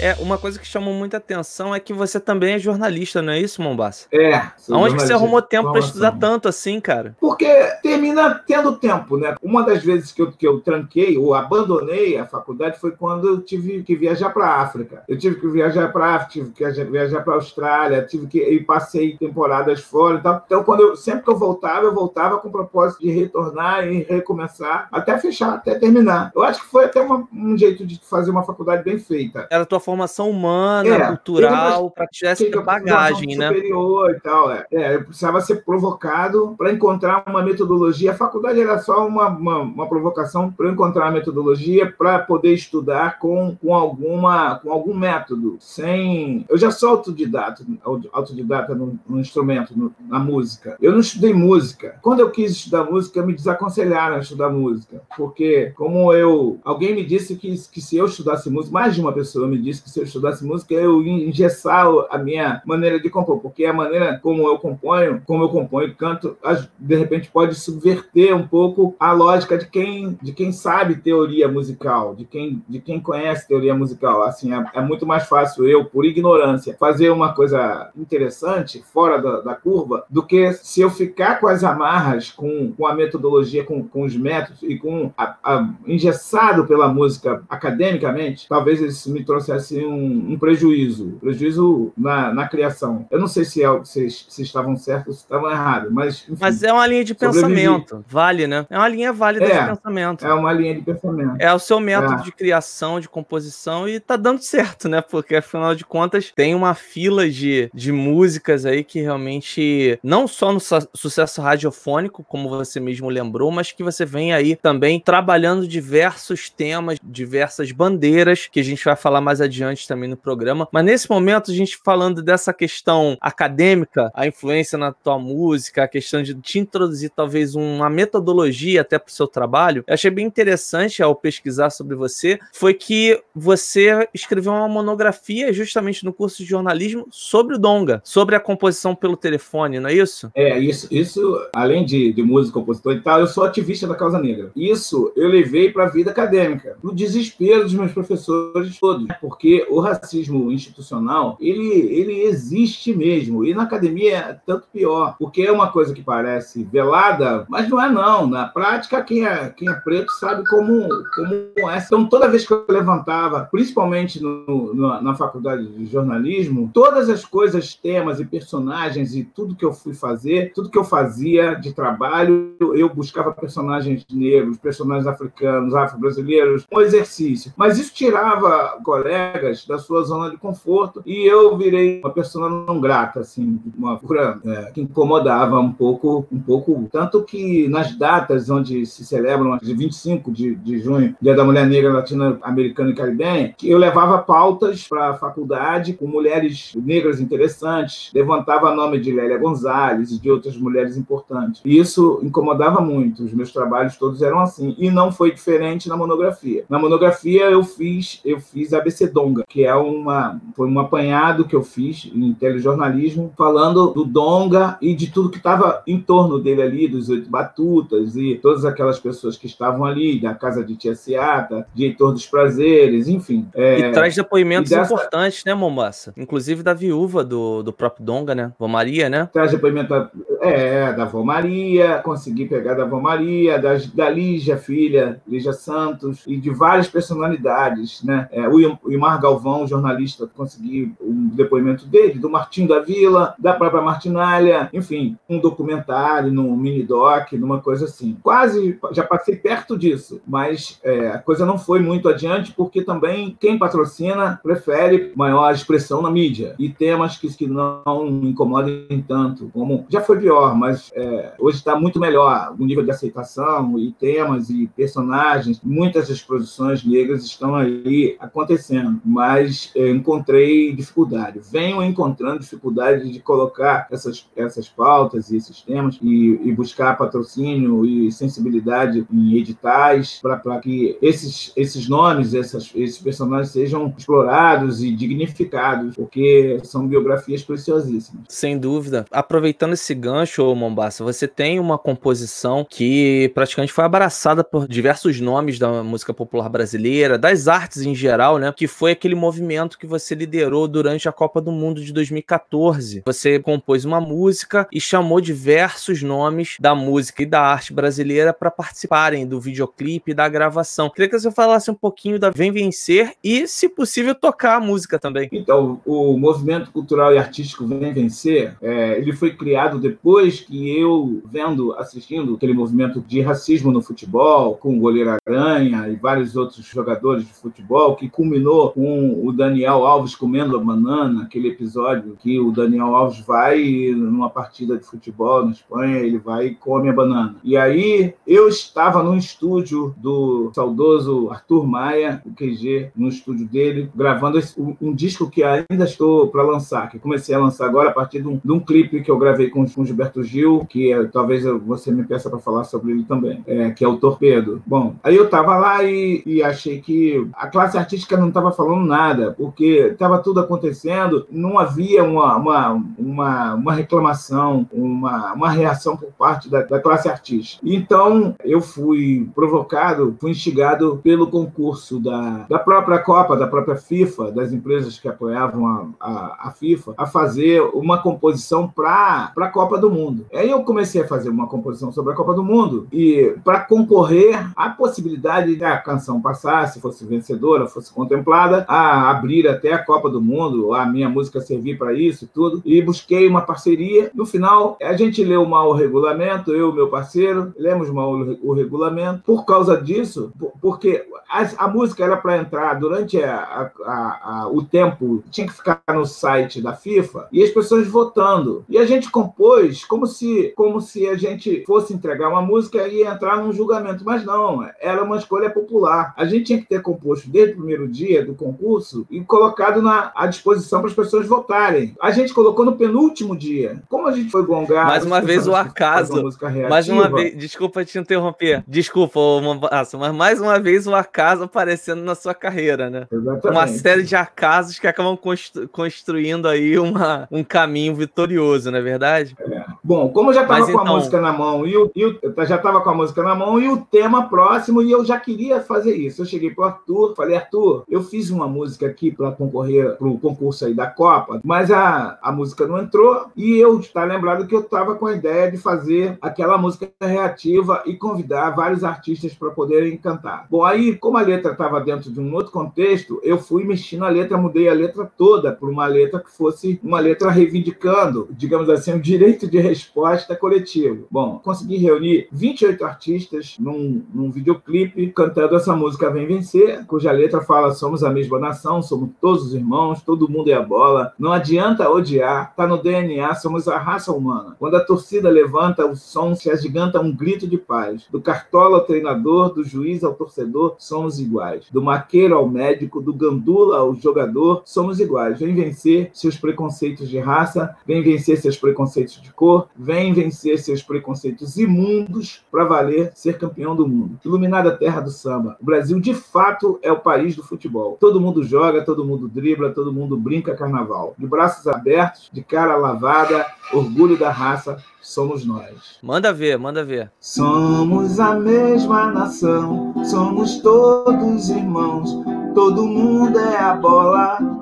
É, 0.00 0.14
uma 0.20 0.38
coisa 0.38 0.58
que 0.58 0.66
chamou 0.66 0.94
muita 0.94 1.16
atenção 1.16 1.74
é 1.74 1.80
que 1.80 1.92
você 1.92 2.20
também 2.20 2.54
é 2.54 2.58
jornalista, 2.58 3.20
não 3.20 3.32
é 3.32 3.40
isso, 3.40 3.60
Mombasa? 3.60 4.06
É. 4.12 4.42
Aonde 4.70 4.94
que 4.94 5.02
você 5.02 5.12
arrumou 5.12 5.42
tempo 5.42 5.72
para 5.72 5.80
estudar 5.80 6.12
tanto 6.12 6.48
assim, 6.48 6.80
cara? 6.80 7.16
Porque 7.20 7.46
termina 7.82 8.40
tendo 8.46 8.76
tempo, 8.76 9.16
né? 9.16 9.34
Uma 9.42 9.64
das 9.64 9.82
vezes 9.82 10.12
que 10.12 10.22
eu, 10.22 10.30
que 10.30 10.46
eu 10.46 10.60
tranquei 10.60 11.18
ou 11.18 11.34
abandonei 11.34 12.16
a 12.16 12.24
faculdade 12.24 12.78
foi 12.78 12.92
quando 12.92 13.26
eu 13.26 13.40
tive 13.40 13.82
que 13.82 13.96
viajar 13.96 14.30
para 14.30 14.46
a 14.46 14.60
África. 14.60 15.02
Eu 15.08 15.18
tive 15.18 15.40
que 15.40 15.48
viajar 15.48 15.92
para 15.92 16.06
a 16.06 16.14
África, 16.14 16.32
tive 16.32 16.52
que 16.52 16.84
viajar 16.84 17.22
para 17.22 17.32
a 17.32 17.36
Austrália, 17.36 18.02
tive 18.02 18.26
que 18.26 18.38
e 18.38 18.62
passei 18.62 19.16
temporadas 19.16 19.80
fora 19.80 20.18
e 20.18 20.22
tal. 20.22 20.42
Então, 20.46 20.62
quando 20.62 20.80
eu, 20.80 20.96
sempre 20.96 21.24
que 21.24 21.30
eu 21.30 21.36
voltava, 21.36 21.86
eu 21.86 21.94
voltava 21.94 22.38
com 22.38 22.48
o 22.48 22.52
propósito 22.52 23.00
de 23.00 23.10
retornar 23.10 23.86
e 23.86 24.02
recomeçar 24.02 24.88
até 24.92 25.18
fechar, 25.18 25.54
até 25.54 25.74
terminar. 25.74 26.30
Eu 26.34 26.42
acho 26.42 26.60
que 26.60 26.70
foi 26.70 26.84
até 26.84 27.00
uma, 27.00 27.26
um 27.32 27.56
jeito 27.58 27.84
de 27.84 28.00
fazer 28.04 28.30
uma 28.30 28.44
faculdade 28.44 28.84
bem 28.84 28.98
feita. 28.98 29.48
Era 29.50 29.64
a 29.64 29.66
tua 29.66 29.80
formação 29.88 30.28
humana, 30.28 30.94
é, 30.94 31.06
cultural, 31.06 31.90
para 31.90 32.06
que 32.06 32.18
tivesse 32.18 32.50
bagagem, 32.50 33.38
né? 33.38 33.48
Superior 33.48 34.10
e 34.10 34.20
tal, 34.20 34.52
é. 34.52 34.66
é 34.70 34.94
eu 34.96 35.04
precisava 35.04 35.40
ser 35.40 35.64
provocado 35.64 36.54
para 36.58 36.70
encontrar 36.70 37.24
uma 37.26 37.42
metodologia. 37.42 38.10
A 38.10 38.14
faculdade 38.14 38.60
era 38.60 38.78
só 38.80 39.06
uma, 39.06 39.28
uma, 39.28 39.58
uma 39.60 39.88
provocação 39.88 40.52
para 40.52 40.70
encontrar 40.70 41.06
uma 41.06 41.12
metodologia 41.12 41.90
para 41.90 42.18
poder 42.18 42.52
estudar 42.52 43.18
com, 43.18 43.56
com, 43.56 43.74
alguma, 43.74 44.56
com 44.56 44.70
algum 44.70 44.94
método, 44.94 45.56
sem... 45.58 46.44
Eu 46.50 46.58
já 46.58 46.70
sou 46.70 46.90
autodidata, 46.90 47.64
autodidata 48.12 48.74
no, 48.74 48.98
no 49.08 49.18
instrumento, 49.18 49.72
no, 49.74 49.94
na 50.06 50.18
música. 50.18 50.76
Eu 50.82 50.92
não 50.92 51.00
estudei 51.00 51.32
música. 51.32 51.98
Quando 52.02 52.20
eu 52.20 52.30
quis 52.30 52.50
estudar 52.50 52.84
música, 52.84 53.22
me 53.22 53.32
desaconselharam 53.32 54.16
a 54.16 54.20
estudar 54.20 54.50
música, 54.50 55.00
porque 55.16 55.72
como 55.74 56.12
eu... 56.12 56.60
Alguém 56.62 56.94
me 56.94 57.06
disse 57.06 57.36
que, 57.36 57.54
que 57.72 57.80
se 57.80 57.96
eu 57.96 58.04
estudasse 58.04 58.50
música, 58.50 58.74
mais 58.74 58.94
de 58.94 59.00
uma 59.00 59.14
pessoa 59.14 59.48
me 59.48 59.56
disse 59.56 59.77
disse 59.78 59.82
que 59.82 59.90
se 59.90 60.00
eu 60.00 60.04
estudasse 60.04 60.44
música, 60.44 60.74
eu 60.74 61.02
ia 61.02 61.28
engessar 61.28 61.86
a 62.10 62.18
minha 62.18 62.60
maneira 62.64 63.00
de 63.00 63.08
compor, 63.08 63.38
porque 63.40 63.64
a 63.64 63.72
maneira 63.72 64.18
como 64.22 64.46
eu 64.46 64.58
componho, 64.58 65.22
como 65.24 65.44
eu 65.44 65.48
componho 65.48 65.94
canto, 65.94 66.36
de 66.78 66.96
repente 66.96 67.30
pode 67.30 67.54
subverter 67.54 68.34
um 68.34 68.46
pouco 68.46 68.94
a 68.98 69.12
lógica 69.12 69.56
de 69.56 69.66
quem, 69.66 70.18
de 70.20 70.32
quem 70.32 70.52
sabe 70.52 70.96
teoria 70.96 71.48
musical, 71.48 72.14
de 72.14 72.24
quem, 72.24 72.62
de 72.68 72.80
quem 72.80 73.00
conhece 73.00 73.48
teoria 73.48 73.74
musical. 73.74 74.22
Assim, 74.22 74.52
é, 74.52 74.64
é 74.74 74.80
muito 74.80 75.06
mais 75.06 75.26
fácil 75.26 75.66
eu, 75.66 75.84
por 75.84 76.04
ignorância, 76.04 76.76
fazer 76.78 77.10
uma 77.10 77.32
coisa 77.32 77.90
interessante, 77.96 78.82
fora 78.92 79.20
da, 79.20 79.40
da, 79.40 79.54
curva, 79.54 80.04
do 80.10 80.22
que 80.22 80.52
se 80.52 80.80
eu 80.80 80.90
ficar 80.90 81.40
com 81.40 81.46
as 81.46 81.62
amarras, 81.64 82.30
com, 82.30 82.72
com 82.72 82.86
a 82.86 82.94
metodologia, 82.94 83.64
com, 83.64 83.82
com 83.86 84.02
os 84.02 84.16
métodos 84.16 84.62
e 84.62 84.76
com 84.76 85.12
a, 85.16 85.36
a, 85.42 85.68
engessado 85.86 86.66
pela 86.66 86.88
música 86.88 87.42
academicamente, 87.48 88.48
talvez 88.48 88.80
isso 88.80 89.12
me 89.12 89.24
trouxesse 89.24 89.67
assim, 89.68 89.84
um, 89.84 90.32
um 90.32 90.38
prejuízo, 90.38 91.18
prejuízo 91.20 91.92
na, 91.96 92.32
na 92.32 92.48
criação. 92.48 93.06
Eu 93.10 93.18
não 93.18 93.28
sei 93.28 93.44
se, 93.44 93.62
é, 93.62 93.84
se, 93.84 94.08
se 94.10 94.42
estavam 94.42 94.76
certos 94.76 95.08
ou 95.08 95.14
se 95.14 95.20
estavam 95.20 95.50
errados, 95.50 95.92
mas. 95.92 96.24
Enfim, 96.28 96.36
mas 96.40 96.62
é 96.62 96.72
uma 96.72 96.86
linha 96.86 97.04
de 97.04 97.14
pensamento, 97.14 98.04
vale, 98.08 98.46
né? 98.46 98.66
É 98.70 98.78
uma 98.78 98.88
linha 98.88 99.12
válida 99.12 99.44
é, 99.44 99.60
de 99.60 99.76
pensamento. 99.76 100.26
É 100.26 100.32
uma 100.32 100.52
linha 100.52 100.74
de 100.74 100.82
pensamento. 100.82 101.36
É 101.38 101.52
o 101.52 101.58
seu 101.58 101.78
método 101.80 102.20
é. 102.20 102.22
de 102.22 102.32
criação, 102.32 103.00
de 103.00 103.08
composição, 103.08 103.88
e 103.88 104.00
tá 104.00 104.16
dando 104.16 104.42
certo, 104.42 104.88
né? 104.88 105.00
Porque 105.00 105.36
afinal 105.36 105.74
de 105.74 105.84
contas 105.84 106.32
tem 106.34 106.54
uma 106.54 106.74
fila 106.74 107.28
de, 107.28 107.70
de 107.74 107.92
músicas 107.92 108.64
aí 108.64 108.82
que 108.82 109.00
realmente, 109.00 109.98
não 110.02 110.26
só 110.26 110.52
no 110.52 110.60
su 110.60 110.78
sucesso 110.94 111.40
radiofônico, 111.42 112.24
como 112.24 112.48
você 112.48 112.80
mesmo 112.80 113.08
lembrou, 113.08 113.50
mas 113.50 113.72
que 113.72 113.82
você 113.82 114.04
vem 114.04 114.32
aí 114.32 114.54
também 114.56 115.00
trabalhando 115.00 115.66
diversos 115.66 116.48
temas, 116.48 116.98
diversas 117.02 117.72
bandeiras, 117.72 118.48
que 118.50 118.60
a 118.60 118.64
gente 118.64 118.84
vai 118.84 118.96
falar 118.96 119.20
mais 119.20 119.40
adiante 119.40 119.57
adiante 119.58 119.86
também 119.86 120.08
no 120.08 120.16
programa. 120.16 120.68
Mas 120.72 120.84
nesse 120.84 121.10
momento, 121.10 121.50
a 121.50 121.54
gente 121.54 121.78
falando 121.84 122.22
dessa 122.22 122.52
questão 122.52 123.16
acadêmica, 123.20 124.10
a 124.14 124.26
influência 124.26 124.78
na 124.78 124.92
tua 124.92 125.18
música, 125.18 125.84
a 125.84 125.88
questão 125.88 126.22
de 126.22 126.34
te 126.34 126.58
introduzir 126.58 127.10
talvez 127.10 127.54
uma 127.54 127.90
metodologia 127.90 128.80
até 128.80 128.98
para 128.98 129.10
o 129.10 129.12
seu 129.12 129.26
trabalho, 129.26 129.84
eu 129.86 129.94
achei 129.94 130.10
bem 130.10 130.26
interessante 130.26 131.02
ao 131.02 131.14
pesquisar 131.14 131.70
sobre 131.70 131.96
você, 131.96 132.38
foi 132.52 132.74
que 132.74 133.20
você 133.34 134.08
escreveu 134.14 134.52
uma 134.52 134.68
monografia 134.68 135.52
justamente 135.52 136.04
no 136.04 136.12
curso 136.12 136.38
de 136.38 136.48
jornalismo 136.48 137.06
sobre 137.10 137.56
o 137.56 137.58
Donga, 137.58 138.00
sobre 138.04 138.36
a 138.36 138.40
composição 138.40 138.94
pelo 138.94 139.16
telefone, 139.16 139.80
não 139.80 139.88
é 139.88 139.94
isso? 139.94 140.30
É, 140.34 140.58
isso, 140.58 140.86
isso 140.90 141.38
além 141.54 141.84
de, 141.84 142.12
de 142.12 142.22
músico, 142.22 142.60
compositor 142.60 142.94
e 142.94 143.00
tal, 143.00 143.20
eu 143.20 143.26
sou 143.26 143.44
ativista 143.44 143.86
da 143.86 143.94
causa 143.94 144.18
negra. 144.18 144.50
Isso 144.54 145.12
eu 145.16 145.28
levei 145.28 145.70
para 145.70 145.84
a 145.84 145.88
vida 145.88 146.10
acadêmica, 146.10 146.76
no 146.82 146.94
desespero 146.94 147.64
dos 147.64 147.74
meus 147.74 147.92
professores 147.92 148.78
todos, 148.78 149.06
porque 149.20 149.47
o 149.68 149.80
racismo 149.80 150.50
institucional, 150.50 151.36
ele, 151.40 151.68
ele 151.68 152.22
existe 152.22 152.94
mesmo, 152.94 153.44
e 153.44 153.54
na 153.54 153.62
academia 153.62 154.16
é 154.16 154.40
tanto 154.46 154.66
pior, 154.72 155.16
porque 155.18 155.42
é 155.42 155.52
uma 155.52 155.70
coisa 155.70 155.94
que 155.94 156.02
parece 156.02 156.64
velada, 156.64 157.46
mas 157.48 157.68
não 157.68 157.82
é 157.82 157.90
não. 157.90 158.26
Na 158.26 158.46
prática, 158.46 159.02
quem 159.02 159.26
é, 159.26 159.48
quem 159.50 159.68
é 159.68 159.74
preto 159.74 160.10
sabe 160.12 160.44
como, 160.48 160.88
como 161.14 161.70
é. 161.70 161.78
Então, 161.84 162.06
toda 162.06 162.28
vez 162.28 162.46
que 162.46 162.52
eu 162.52 162.64
levantava, 162.68 163.48
principalmente 163.50 164.22
no, 164.22 164.74
no, 164.74 165.00
na 165.00 165.14
faculdade 165.14 165.66
de 165.66 165.86
jornalismo, 165.86 166.70
todas 166.72 167.08
as 167.08 167.24
coisas, 167.24 167.74
temas 167.74 168.20
e 168.20 168.24
personagens 168.24 169.14
e 169.14 169.24
tudo 169.24 169.54
que 169.54 169.64
eu 169.64 169.72
fui 169.72 169.94
fazer, 169.94 170.52
tudo 170.54 170.70
que 170.70 170.78
eu 170.78 170.84
fazia 170.84 171.54
de 171.54 171.72
trabalho, 171.72 172.54
eu 172.74 172.88
buscava 172.88 173.32
personagens 173.32 174.04
negros, 174.10 174.58
personagens 174.58 175.06
africanos, 175.06 175.74
afro-brasileiros, 175.74 176.66
um 176.72 176.80
exercício. 176.80 177.52
Mas 177.56 177.78
isso 177.78 177.94
tirava 177.94 178.78
colegas 178.82 179.37
da 179.66 179.78
sua 179.78 180.02
zona 180.02 180.30
de 180.30 180.36
conforto 180.36 181.02
e 181.06 181.24
eu 181.24 181.56
virei 181.56 182.00
uma 182.00 182.10
pessoa 182.10 182.48
não 182.48 182.80
grata, 182.80 183.20
assim, 183.20 183.60
uma 183.76 183.98
figura 183.98 184.38
é, 184.44 184.70
que 184.72 184.80
incomodava 184.80 185.58
um 185.58 185.72
pouco, 185.72 186.26
um 186.30 186.40
pouco, 186.40 186.88
tanto 186.92 187.22
que 187.22 187.68
nas 187.68 187.96
datas 187.96 188.50
onde 188.50 188.84
se 188.86 189.04
celebram, 189.04 189.58
de 189.58 189.74
25 189.74 190.30
de, 190.32 190.54
de 190.54 190.78
junho, 190.78 191.14
Dia 191.20 191.34
da 191.34 191.44
Mulher 191.44 191.66
Negra 191.66 191.92
Latino-Americana 191.92 192.90
e 192.90 192.94
Caribenha, 192.94 193.54
que 193.56 193.70
eu 193.70 193.78
levava 193.78 194.18
pautas 194.18 194.86
para 194.86 195.10
a 195.10 195.14
faculdade 195.14 195.94
com 195.94 196.06
mulheres 196.06 196.72
negras 196.76 197.20
interessantes, 197.20 198.10
levantava 198.14 198.74
nome 198.74 199.00
de 199.00 199.12
Lélia 199.12 199.38
Gonzalez 199.38 200.12
e 200.12 200.20
de 200.20 200.30
outras 200.30 200.56
mulheres 200.56 200.96
importantes. 200.96 201.60
E 201.64 201.78
isso 201.78 202.20
incomodava 202.22 202.80
muito, 202.80 203.24
os 203.24 203.32
meus 203.32 203.52
trabalhos 203.52 203.96
todos 203.96 204.22
eram 204.22 204.40
assim, 204.40 204.74
e 204.78 204.90
não 204.90 205.10
foi 205.10 205.32
diferente 205.32 205.88
na 205.88 205.96
monografia. 205.96 206.64
Na 206.68 206.78
monografia 206.78 207.50
eu 207.50 207.62
fiz, 207.62 208.20
eu 208.24 208.40
fiz 208.40 208.72
ABC 208.72 209.08
Donga, 209.18 209.44
que 209.48 209.64
é 209.64 209.74
uma 209.74 210.40
foi 210.54 210.68
um 210.68 210.78
apanhado 210.78 211.44
que 211.44 211.56
eu 211.56 211.62
fiz 211.62 212.10
em 212.14 212.32
telejornalismo 212.32 213.32
falando 213.36 213.92
do 213.92 214.04
Donga 214.04 214.78
e 214.80 214.94
de 214.94 215.08
tudo 215.10 215.30
que 215.30 215.38
estava 215.38 215.82
em 215.86 216.00
torno 216.00 216.38
dele 216.38 216.62
ali, 216.62 216.88
dos 216.88 217.08
oito 217.08 217.28
batutas 217.28 218.16
e 218.16 218.36
todas 218.36 218.64
aquelas 218.64 218.98
pessoas 218.98 219.36
que 219.36 219.46
estavam 219.46 219.84
ali, 219.84 220.20
da 220.20 220.34
casa 220.34 220.64
de 220.64 220.76
Tia 220.76 220.94
Seata, 220.94 221.66
de 221.74 221.84
Heitor 221.84 222.12
dos 222.12 222.26
Prazeres, 222.26 223.08
enfim. 223.08 223.46
É... 223.54 223.80
E 223.80 223.92
traz 223.92 224.14
depoimentos 224.14 224.70
dessa... 224.70 224.92
importantes, 224.92 225.44
né, 225.44 225.54
Momassa? 225.54 226.12
Inclusive 226.16 226.62
da 226.62 226.74
viúva 226.74 227.24
do, 227.24 227.62
do 227.62 227.72
próprio 227.72 228.04
Donga, 228.04 228.34
né? 228.34 228.52
Vô 228.58 228.68
Maria, 228.68 229.08
né? 229.08 229.28
Traz 229.32 229.50
depoimento 229.50 229.90
da, 229.90 230.10
é, 230.40 230.92
da 230.92 231.04
Vô 231.04 231.24
Maria, 231.24 232.00
consegui 232.02 232.46
pegar 232.46 232.74
da 232.74 232.84
Vô 232.84 233.00
Maria, 233.00 233.58
da, 233.58 233.74
da 233.94 234.08
Lígia, 234.08 234.56
filha, 234.56 235.20
Lígia 235.26 235.52
Santos, 235.52 236.24
e 236.26 236.36
de 236.36 236.50
várias 236.50 236.88
personalidades, 236.88 238.02
né? 238.02 238.28
É, 238.30 238.48
o 238.48 238.58
Imar 238.90 239.20
Galvão, 239.20 239.66
jornalista, 239.66 240.28
consegui 240.36 240.92
um 241.00 241.28
depoimento 241.28 241.86
dele, 241.86 242.18
do 242.18 242.30
Martim 242.30 242.66
da 242.66 242.80
Vila, 242.80 243.34
da 243.38 243.52
própria 243.52 243.82
Martinalha, 243.82 244.68
enfim, 244.72 245.16
um 245.28 245.38
documentário, 245.38 246.32
num 246.32 246.56
mini-doc, 246.56 247.32
numa 247.32 247.60
coisa 247.60 247.84
assim. 247.84 248.16
Quase, 248.22 248.78
já 248.92 249.04
passei 249.04 249.36
perto 249.36 249.76
disso, 249.76 250.20
mas 250.26 250.78
é, 250.82 251.08
a 251.08 251.18
coisa 251.18 251.44
não 251.44 251.58
foi 251.58 251.80
muito 251.80 252.08
adiante, 252.08 252.52
porque 252.52 252.82
também 252.82 253.36
quem 253.38 253.58
patrocina 253.58 254.38
prefere 254.42 255.12
maior 255.14 255.52
expressão 255.52 256.02
na 256.02 256.10
mídia 256.10 256.54
e 256.58 256.68
temas 256.68 257.16
que, 257.16 257.28
que 257.36 257.46
não 257.46 257.82
incomodem 258.22 259.04
tanto, 259.06 259.50
como 259.52 259.86
já 259.88 260.00
foi 260.00 260.18
pior, 260.18 260.28
mas 260.54 260.90
é, 260.94 261.32
hoje 261.38 261.58
está 261.58 261.78
muito 261.78 261.98
melhor 261.98 262.54
o 262.58 262.64
nível 262.64 262.84
de 262.84 262.90
aceitação 262.90 263.78
e 263.78 263.92
temas 263.92 264.50
e 264.50 264.66
personagens. 264.76 265.60
Muitas 265.62 266.08
exposições 266.08 266.84
negras 266.84 267.24
estão 267.24 267.54
aí 267.54 268.16
acontecendo, 268.20 269.00
mas 269.04 269.70
é, 269.74 269.90
encontrei 269.90 270.72
dificuldade. 270.72 271.40
Venho 271.50 271.82
encontrando 271.82 272.40
dificuldade 272.40 273.10
de 273.10 273.20
colocar 273.20 273.86
essas, 273.90 274.28
essas 274.36 274.68
pautas 274.68 275.30
e 275.30 275.36
esses 275.36 275.62
temas 275.62 275.98
e, 276.02 276.40
e 276.44 276.52
buscar 276.52 276.96
patrocínio 276.96 277.84
e 277.84 278.10
sensibilidade 278.12 279.06
em 279.12 279.36
editais 279.36 280.20
para 280.22 280.60
que 280.60 280.98
esses, 281.00 281.52
esses 281.56 281.88
nomes, 281.88 282.34
essas, 282.34 282.70
esses 282.74 282.98
personagens 282.98 283.50
sejam 283.50 283.92
explorados 283.96 284.82
e 284.82 284.90
dignificados, 284.90 285.96
porque 285.96 286.58
são 286.64 286.86
biografias 286.86 287.42
preciosíssimas. 287.42 288.24
Sem 288.28 288.58
dúvida. 288.58 289.04
Aproveitando 289.10 289.72
esse 289.72 289.94
gancho, 289.94 290.17
Mombasa, 290.54 291.04
você 291.04 291.28
tem 291.28 291.58
uma 291.60 291.78
composição 291.78 292.66
que 292.68 293.30
praticamente 293.34 293.72
foi 293.72 293.84
abraçada 293.84 294.42
por 294.42 294.66
diversos 294.66 295.20
nomes 295.20 295.58
da 295.58 295.82
música 295.82 296.14
popular 296.14 296.48
brasileira, 296.48 297.18
das 297.18 297.48
artes 297.48 297.82
em 297.82 297.94
geral, 297.94 298.38
né? 298.38 298.52
Que 298.56 298.66
foi 298.66 298.92
aquele 298.92 299.14
movimento 299.14 299.78
que 299.78 299.86
você 299.86 300.14
liderou 300.14 300.66
durante 300.66 301.08
a 301.08 301.12
Copa 301.12 301.40
do 301.40 301.52
Mundo 301.52 301.82
de 301.82 301.92
2014. 301.92 303.02
Você 303.04 303.38
compôs 303.38 303.84
uma 303.84 304.00
música 304.00 304.66
e 304.72 304.80
chamou 304.80 305.20
diversos 305.20 306.02
nomes 306.02 306.56
da 306.60 306.74
música 306.74 307.22
e 307.22 307.26
da 307.26 307.40
arte 307.40 307.72
brasileira 307.72 308.32
para 308.32 308.50
participarem 308.50 309.26
do 309.26 309.40
videoclipe 309.40 310.10
e 310.10 310.14
da 310.14 310.28
gravação. 310.28 310.90
Queria 310.90 311.08
que 311.08 311.18
você 311.18 311.30
falasse 311.30 311.70
um 311.70 311.74
pouquinho 311.74 312.18
da 312.18 312.30
Vem 312.30 312.50
Vencer 312.50 313.14
e, 313.22 313.46
se 313.46 313.68
possível, 313.68 314.14
tocar 314.14 314.56
a 314.56 314.60
música 314.60 314.98
também. 314.98 315.28
Então, 315.32 315.80
o 315.84 316.16
movimento 316.16 316.70
cultural 316.70 317.12
e 317.14 317.18
artístico 317.18 317.66
Vem 317.66 317.92
Vencer, 317.92 318.56
é, 318.60 318.98
ele 318.98 319.12
foi 319.12 319.34
criado 319.34 319.78
depois 319.78 320.07
que 320.46 320.70
eu, 320.70 321.22
vendo, 321.30 321.72
assistindo 321.74 322.34
aquele 322.34 322.54
movimento 322.54 323.00
de 323.00 323.20
racismo 323.20 323.70
no 323.70 323.82
futebol, 323.82 324.56
com 324.56 324.76
o 324.76 324.80
goleiro 324.80 325.10
Aranha 325.10 325.88
e 325.88 325.96
vários 325.96 326.34
outros 326.34 326.64
jogadores 326.64 327.26
de 327.26 327.32
futebol, 327.32 327.94
que 327.94 328.08
culminou 328.08 328.72
com 328.72 329.26
o 329.26 329.32
Daniel 329.32 329.84
Alves 329.84 330.16
comendo 330.16 330.56
a 330.56 330.60
banana, 330.60 331.22
aquele 331.22 331.48
episódio 331.48 332.16
que 332.18 332.40
o 332.40 332.50
Daniel 332.50 332.96
Alves 332.96 333.20
vai 333.20 333.92
numa 333.94 334.30
partida 334.30 334.78
de 334.78 334.84
futebol 334.84 335.44
na 335.44 335.52
Espanha, 335.52 335.98
ele 335.98 336.18
vai 336.18 336.46
e 336.46 336.54
come 336.54 336.88
a 336.88 336.92
banana. 336.92 337.36
E 337.44 337.56
aí 337.56 338.14
eu 338.26 338.48
estava 338.48 339.02
no 339.02 339.16
estúdio 339.16 339.94
do 339.98 340.50
saudoso 340.54 341.28
Arthur 341.30 341.66
Maia, 341.66 342.22
o 342.24 342.30
QG, 342.30 342.90
no 342.96 343.08
estúdio 343.08 343.46
dele, 343.46 343.90
gravando 343.94 344.40
um, 344.80 344.94
disco 344.94 345.30
que 345.30 345.42
ainda 345.42 345.84
estou 345.84 346.28
para 346.28 346.42
lançar, 346.42 346.90
que 346.90 346.98
comecei 346.98 347.34
a 347.34 347.38
lançar 347.38 347.66
agora 347.66 347.90
a 347.90 347.92
partir 347.92 348.22
de 348.22 348.28
um, 348.28 348.40
de 348.42 348.52
um 348.52 348.60
clipe 348.60 349.02
que 349.02 349.10
eu 349.10 349.18
gravei 349.18 349.50
com, 349.50 349.66
com 349.66 349.84
Gilberto 349.98 350.22
Gil, 350.22 350.66
que 350.68 350.92
é, 350.92 351.04
talvez 351.06 351.44
você 351.66 351.90
me 351.90 352.04
peça 352.04 352.30
para 352.30 352.38
falar 352.38 352.64
sobre 352.64 352.92
ele 352.92 353.02
também, 353.02 353.42
é, 353.46 353.70
que 353.70 353.84
é 353.84 353.88
o 353.88 353.96
Torpedo. 353.96 354.62
Bom, 354.64 354.94
aí 355.02 355.16
eu 355.16 355.24
estava 355.24 355.56
lá 355.56 355.82
e, 355.82 356.22
e 356.24 356.42
achei 356.42 356.80
que 356.80 357.26
a 357.34 357.48
classe 357.48 357.76
artística 357.76 358.16
não 358.16 358.28
estava 358.28 358.52
falando 358.52 358.86
nada, 358.86 359.34
porque 359.36 359.90
estava 359.92 360.18
tudo 360.18 360.40
acontecendo, 360.40 361.26
não 361.30 361.58
havia 361.58 362.04
uma, 362.04 362.36
uma, 362.36 362.82
uma, 362.96 363.54
uma 363.54 363.72
reclamação, 363.72 364.68
uma, 364.72 365.32
uma 365.32 365.50
reação 365.50 365.96
por 365.96 366.12
parte 366.12 366.48
da, 366.48 366.62
da 366.62 366.78
classe 366.78 367.08
artística. 367.08 367.60
Então, 367.66 368.34
eu 368.44 368.60
fui 368.60 369.28
provocado, 369.34 370.16
fui 370.20 370.30
instigado 370.30 371.00
pelo 371.02 371.26
concurso 371.26 371.98
da, 371.98 372.46
da 372.48 372.58
própria 372.58 372.98
Copa, 372.98 373.36
da 373.36 373.46
própria 373.46 373.76
FIFA, 373.76 374.30
das 374.30 374.52
empresas 374.52 374.98
que 374.98 375.08
apoiavam 375.08 375.66
a, 375.66 375.86
a, 376.00 376.48
a 376.48 376.50
FIFA, 376.52 376.94
a 376.96 377.06
fazer 377.06 377.60
uma 377.74 377.98
composição 377.98 378.68
para 378.68 379.32
a 379.36 379.48
Copa 379.48 379.78
do 379.78 379.87
Mundo. 379.90 380.26
Aí 380.32 380.50
eu 380.50 380.62
comecei 380.62 381.02
a 381.02 381.06
fazer 381.08 381.28
uma 381.28 381.46
composição 381.46 381.92
sobre 381.92 382.12
a 382.12 382.16
Copa 382.16 382.34
do 382.34 382.42
Mundo 382.42 382.86
e 382.92 383.34
para 383.44 383.60
concorrer 383.60 384.50
à 384.56 384.70
possibilidade 384.70 385.54
de 385.56 385.64
a 385.64 385.78
canção 385.78 386.20
passasse, 386.20 386.80
fosse 386.80 387.04
vencedora, 387.04 387.66
fosse 387.66 387.92
contemplada, 387.92 388.64
a 388.68 389.10
abrir 389.10 389.48
até 389.48 389.72
a 389.72 389.84
Copa 389.84 390.08
do 390.08 390.20
Mundo, 390.20 390.74
a 390.74 390.86
minha 390.86 391.08
música 391.08 391.40
servir 391.40 391.78
para 391.78 391.92
isso 391.92 392.24
e 392.24 392.28
tudo. 392.28 392.62
E 392.64 392.80
busquei 392.80 393.28
uma 393.28 393.42
parceria. 393.42 394.10
No 394.14 394.24
final, 394.24 394.76
a 394.82 394.94
gente 394.94 395.22
leu 395.22 395.44
mal 395.44 395.70
o 395.70 395.74
regulamento, 395.74 396.52
eu 396.52 396.70
e 396.70 396.74
meu 396.74 396.88
parceiro, 396.88 397.52
lemos 397.58 397.90
mal 397.90 398.12
o 398.12 398.52
regulamento. 398.52 399.22
Por 399.24 399.44
causa 399.44 399.80
disso, 399.80 400.32
porque 400.60 401.04
a, 401.28 401.64
a 401.64 401.68
música 401.68 402.04
era 402.04 402.16
para 402.16 402.38
entrar 402.38 402.74
durante 402.74 403.22
a, 403.22 403.70
a, 403.84 404.48
o 404.50 404.62
tempo, 404.62 405.22
tinha 405.30 405.46
que 405.46 405.52
ficar 405.52 405.82
no 405.92 406.06
site 406.06 406.62
da 406.62 406.72
FIFA 406.72 407.28
e 407.30 407.42
as 407.42 407.50
pessoas 407.50 407.86
votando. 407.86 408.64
E 408.68 408.78
a 408.78 408.86
gente 408.86 409.10
compôs 409.10 409.77
depois, 409.78 409.84
como 409.84 410.06
se, 410.06 410.52
como 410.56 410.80
se 410.80 411.06
a 411.06 411.16
gente 411.16 411.62
fosse 411.66 411.92
entregar 411.92 412.28
uma 412.28 412.42
música 412.42 412.88
e 412.88 413.02
entrar 413.02 413.36
num 413.36 413.52
julgamento. 413.52 414.04
Mas 414.04 414.24
não, 414.24 414.68
era 414.80 415.02
uma 415.02 415.16
escolha 415.16 415.50
popular. 415.50 416.14
A 416.16 416.24
gente 416.24 416.44
tinha 416.44 416.58
que 416.58 416.66
ter 416.66 416.82
composto 416.82 417.28
desde 417.28 417.52
o 417.52 417.56
primeiro 417.56 417.88
dia 417.88 418.24
do 418.24 418.34
concurso 418.34 419.06
e 419.10 419.20
colocado 419.20 419.82
na, 419.82 420.12
à 420.14 420.26
disposição 420.26 420.80
para 420.80 420.88
as 420.88 420.96
pessoas 420.96 421.26
votarem. 421.26 421.94
A 422.00 422.10
gente 422.10 422.32
colocou 422.32 422.64
no 422.64 422.76
penúltimo 422.76 423.36
dia. 423.36 423.82
Como 423.88 424.06
a 424.06 424.12
gente 424.12 424.30
foi 424.30 424.44
gongar. 424.44 424.86
Mais 424.86 425.04
uma 425.04 425.20
vez 425.20 425.46
o 425.46 425.54
acaso. 425.54 426.22
Mais 426.68 426.88
uma 426.88 427.08
vez. 427.08 427.36
Desculpa 427.36 427.84
te 427.84 427.98
interromper. 427.98 428.64
Desculpa, 428.66 429.18
Mombaço, 429.18 429.98
mas 429.98 430.14
mais 430.14 430.40
uma 430.40 430.58
vez 430.58 430.86
o 430.86 430.94
acaso 430.94 431.44
aparecendo 431.44 432.02
na 432.02 432.14
sua 432.14 432.34
carreira, 432.34 432.88
né? 432.88 433.06
Exatamente. 433.10 433.48
Uma 433.48 433.66
série 433.66 434.02
de 434.02 434.16
acasos 434.16 434.78
que 434.78 434.86
acabam 434.86 435.16
constru 435.16 435.68
construindo 435.68 436.48
aí 436.48 436.78
uma, 436.78 437.28
um 437.30 437.44
caminho 437.44 437.94
vitorioso, 437.94 438.70
não 438.70 438.78
é 438.78 438.82
verdade? 438.82 439.36
É. 439.38 439.64
Bom, 439.88 440.10
como 440.10 440.28
eu 440.28 440.34
já 440.34 440.42
estava 440.42 440.66
com 440.66 440.70
então... 440.70 440.86
a 440.86 440.96
música 440.96 441.18
na 441.18 441.32
mão 441.32 441.66
e, 441.66 441.74
o, 441.74 441.86
o, 441.86 441.90
eu 441.96 442.46
já 442.46 442.56
estava 442.56 442.82
com 442.82 442.90
a 442.90 442.94
música 442.94 443.22
na 443.22 443.34
mão 443.34 443.58
e 443.58 443.70
o 443.70 443.78
tema 443.78 444.28
próximo 444.28 444.82
e 444.82 444.92
eu 444.92 445.02
já 445.02 445.18
queria 445.18 445.62
fazer 445.62 445.96
isso. 445.96 446.20
Eu 446.20 446.26
cheguei 446.26 446.50
pro 446.50 446.64
Arthur, 446.64 447.14
falei 447.16 447.36
Arthur, 447.36 447.84
eu 447.88 448.02
fiz 448.02 448.28
uma 448.28 448.46
música 448.46 448.84
aqui 448.84 449.10
para 449.10 449.32
concorrer 449.32 449.96
para 449.96 450.06
o 450.06 450.18
concurso 450.18 450.66
aí 450.66 450.74
da 450.74 450.86
Copa, 450.86 451.40
mas 451.42 451.70
a, 451.70 452.18
a 452.20 452.30
música 452.30 452.66
não 452.66 452.78
entrou 452.78 453.28
e 453.34 453.56
eu 453.56 453.80
está 453.80 454.04
lembrado 454.04 454.46
que 454.46 454.54
eu 454.54 454.60
estava 454.60 454.94
com 454.94 455.06
a 455.06 455.14
ideia 455.14 455.50
de 455.50 455.56
fazer 455.56 456.18
aquela 456.20 456.58
música 456.58 456.90
reativa 457.00 457.82
e 457.86 457.94
convidar 457.94 458.50
vários 458.50 458.84
artistas 458.84 459.32
para 459.32 459.48
poderem 459.52 459.96
cantar. 459.96 460.46
Bom, 460.50 460.66
aí 460.66 460.96
como 460.96 461.16
a 461.16 461.22
letra 461.22 461.52
estava 461.52 461.80
dentro 461.80 462.12
de 462.12 462.20
um 462.20 462.34
outro 462.34 462.52
contexto, 462.52 463.22
eu 463.24 463.38
fui 463.38 463.64
mexendo 463.64 464.04
a 464.04 464.10
letra, 464.10 464.36
mudei 464.36 464.68
a 464.68 464.74
letra 464.74 465.10
toda 465.16 465.50
para 465.50 465.66
uma 465.66 465.86
letra 465.86 466.20
que 466.20 466.30
fosse 466.30 466.78
uma 466.84 467.00
letra 467.00 467.30
reivindicando, 467.30 468.28
digamos 468.32 468.68
assim, 468.68 468.92
o 468.92 469.00
direito 469.00 469.48
de 469.48 469.77
resposta 469.78 470.34
coletivo. 470.34 471.06
Bom, 471.10 471.40
consegui 471.42 471.76
reunir 471.76 472.26
28 472.32 472.84
artistas 472.84 473.56
num, 473.58 474.02
num 474.12 474.30
videoclipe 474.30 475.12
cantando 475.12 475.54
essa 475.54 475.74
música 475.74 476.10
Vem 476.10 476.26
Vencer, 476.26 476.84
cuja 476.86 477.12
letra 477.12 477.40
fala: 477.40 477.72
somos 477.72 478.02
a 478.02 478.10
mesma 478.10 478.40
nação, 478.40 478.82
somos 478.82 479.10
todos 479.20 479.46
os 479.46 479.54
irmãos, 479.54 480.02
todo 480.02 480.28
mundo 480.28 480.50
é 480.50 480.54
a 480.54 480.62
bola, 480.62 481.12
não 481.18 481.32
adianta 481.32 481.88
odiar, 481.88 482.54
tá 482.56 482.66
no 482.66 482.82
DNA, 482.82 483.34
somos 483.36 483.68
a 483.68 483.78
raça 483.78 484.12
humana. 484.12 484.56
Quando 484.58 484.76
a 484.76 484.84
torcida 484.84 485.28
levanta 485.28 485.86
o 485.86 485.94
som, 485.94 486.34
se 486.34 486.50
agiganta 486.50 487.00
um 487.00 487.14
grito 487.14 487.46
de 487.46 487.56
paz. 487.56 488.06
Do 488.10 488.20
cartola 488.20 488.78
ao 488.78 488.84
treinador, 488.84 489.54
do 489.54 489.62
juiz 489.62 490.02
ao 490.02 490.14
torcedor, 490.14 490.74
somos 490.78 491.20
iguais. 491.20 491.66
Do 491.70 491.82
maqueiro 491.82 492.36
ao 492.36 492.48
médico, 492.48 493.00
do 493.00 493.14
gandula 493.14 493.78
ao 493.78 493.94
jogador, 493.94 494.62
somos 494.64 494.98
iguais. 494.98 495.38
Vem 495.38 495.54
vencer 495.54 496.10
seus 496.12 496.36
preconceitos 496.36 497.08
de 497.08 497.18
raça, 497.18 497.76
vem 497.86 498.02
vencer 498.02 498.36
seus 498.38 498.56
preconceitos 498.56 499.20
de 499.20 499.32
cor, 499.32 499.67
vem 499.76 500.12
vencer 500.12 500.58
seus 500.58 500.82
preconceitos 500.82 501.56
imundos 501.56 502.42
para 502.50 502.64
valer 502.64 503.12
ser 503.14 503.38
campeão 503.38 503.74
do 503.74 503.86
mundo. 503.86 504.18
Iluminada 504.24 504.76
terra 504.76 505.00
do 505.00 505.10
samba, 505.10 505.56
o 505.60 505.64
Brasil 505.64 506.00
de 506.00 506.14
fato 506.14 506.78
é 506.82 506.90
o 506.92 507.00
país 507.00 507.34
do 507.36 507.42
futebol. 507.42 507.96
Todo 508.00 508.20
mundo 508.20 508.42
joga, 508.42 508.84
todo 508.84 509.04
mundo 509.04 509.28
dribla, 509.28 509.70
todo 509.70 509.92
mundo 509.92 510.16
brinca 510.16 510.56
carnaval. 510.56 511.14
De 511.18 511.26
braços 511.26 511.66
abertos, 511.66 512.28
de 512.32 512.42
cara 512.42 512.76
lavada, 512.76 513.46
orgulho 513.72 514.18
da 514.18 514.30
raça, 514.30 514.82
somos 515.00 515.44
nós. 515.44 515.98
Manda 516.02 516.32
ver, 516.32 516.58
manda 516.58 516.84
ver. 516.84 517.10
Somos 517.20 518.20
a 518.20 518.34
mesma 518.34 519.10
nação, 519.10 519.94
somos 520.04 520.58
todos 520.58 521.48
irmãos, 521.48 522.10
todo 522.54 522.86
mundo 522.86 523.38
é 523.38 523.58
a 523.58 523.74
bola. 523.74 524.57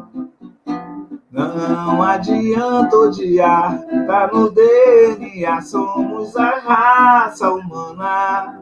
Não 1.37 2.03
adianta 2.03 2.97
odiar, 2.97 3.79
tá 4.07 4.27
no 4.33 4.51
DNA, 4.51 5.61
somos 5.61 6.35
a 6.35 6.59
raça 6.61 7.51
humana. 7.51 8.59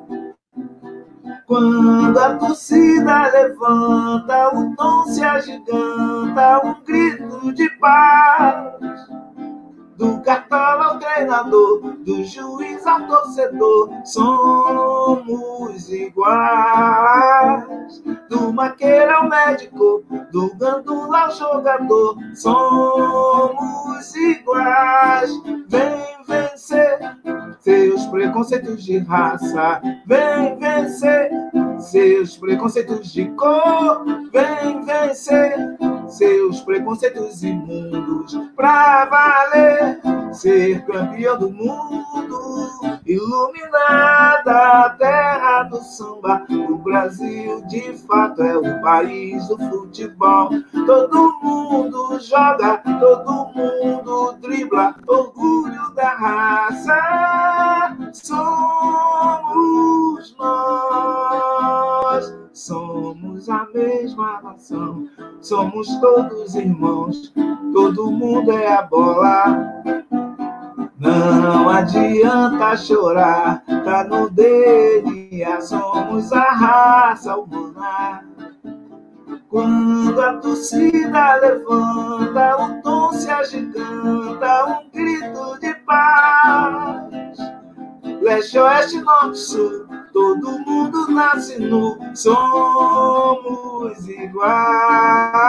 Quando 1.47 2.19
a 2.19 2.35
torcida 2.35 3.29
levanta, 3.29 4.57
o 4.57 4.75
tom 4.75 5.05
se 5.07 5.23
agiganta, 5.23 6.63
um 6.65 6.83
grito 6.85 7.53
de 7.53 7.71
paz. 7.79 8.75
Do 9.97 10.21
cartola 10.23 10.87
ao 10.87 10.99
treinador, 10.99 11.81
do 11.99 12.25
juiz 12.25 12.85
ao 12.87 13.07
torcedor, 13.07 13.91
somos 14.05 15.89
iguais. 15.89 17.65
Do 18.29 18.53
maqueiro 18.53 19.15
ao 19.15 19.29
médico, 19.29 20.05
do 20.33 20.55
gandula 20.57 21.27
ao 21.27 21.31
jogador, 21.31 22.17
somos 22.35 24.15
iguais. 24.17 25.31
Vem 25.69 26.14
vencer. 26.27 26.99
Seus 27.61 28.07
preconceitos 28.07 28.85
de 28.85 28.99
raça, 28.99 29.81
vem 30.07 30.59
vencer. 30.59 31.31
Seus 31.79 32.37
preconceitos 32.37 33.13
de 33.13 33.27
cor, 33.31 34.05
vem 34.33 34.85
vencer. 34.85 35.57
Seus 36.09 36.61
preconceitos 36.61 37.43
imundos 37.43 38.37
pra 38.57 39.07
valer. 39.07 40.01
Ser 40.33 40.85
campeão 40.85 41.39
do 41.39 41.51
mundo, 41.51 42.94
iluminada 43.07 44.85
a 44.85 44.91
terra 44.91 45.65
do 45.65 45.79
samba. 45.79 46.47
O 46.51 46.79
Brasil 46.79 47.63
de 47.67 47.93
fato 47.99 48.43
é 48.43 48.57
o 48.57 48.81
país 48.81 49.47
do 49.49 49.59
futebol. 49.59 50.51
Todo 50.87 51.39
mundo 51.43 52.19
joga, 52.21 52.79
todo 52.79 53.49
mundo 53.55 54.33
dribla, 54.41 54.95
orgulho 55.07 55.95
da 55.95 56.09
raça. 56.09 57.97
Somos 58.13 59.65
nós, 60.39 62.35
somos 62.53 63.49
a 63.49 63.67
mesma 63.75 64.41
nação, 64.43 65.09
somos 65.41 65.89
todos 66.01 66.55
irmãos, 66.55 67.33
todo 67.73 68.11
mundo 68.11 68.51
é 68.53 68.73
a 68.73 68.83
bola. 68.83 69.83
Não 71.05 71.69
adianta 71.69 72.77
chorar, 72.79 73.63
tá 73.85 74.05
no 74.05 74.31
DNA, 74.31 75.61
somos 75.61 76.33
a 76.33 76.51
raça 76.51 77.37
humana. 77.37 78.25
Quando 79.51 80.19
a 80.19 80.33
torcida 80.39 81.35
levanta, 81.37 82.57
o 82.57 82.83
tom 82.83 83.13
se 83.13 83.31
agiganta, 83.31 84.65
um 84.65 84.91
grito 84.91 85.61
de 85.61 85.75
paz. 85.85 87.37
Leste, 88.23 88.59
oeste, 88.59 89.01
norte, 89.03 89.39
sul, 89.39 89.87
todo 90.15 90.59
mundo 90.61 91.09
nasce 91.09 91.59
nu, 91.59 91.99
somos 92.15 94.09
iguais. 94.09 95.45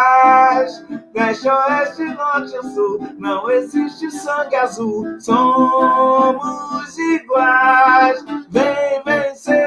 Leste, 1.14 1.48
oeste, 1.48 2.04
norte, 2.04 2.60
sul, 2.74 3.00
não 3.20 3.50
existe 3.50 4.10
sangue 4.10 4.56
azul, 4.56 5.20
somos 5.22 6.98
iguais. 6.98 8.26
Vem 8.50 9.04
vencer 9.06 9.65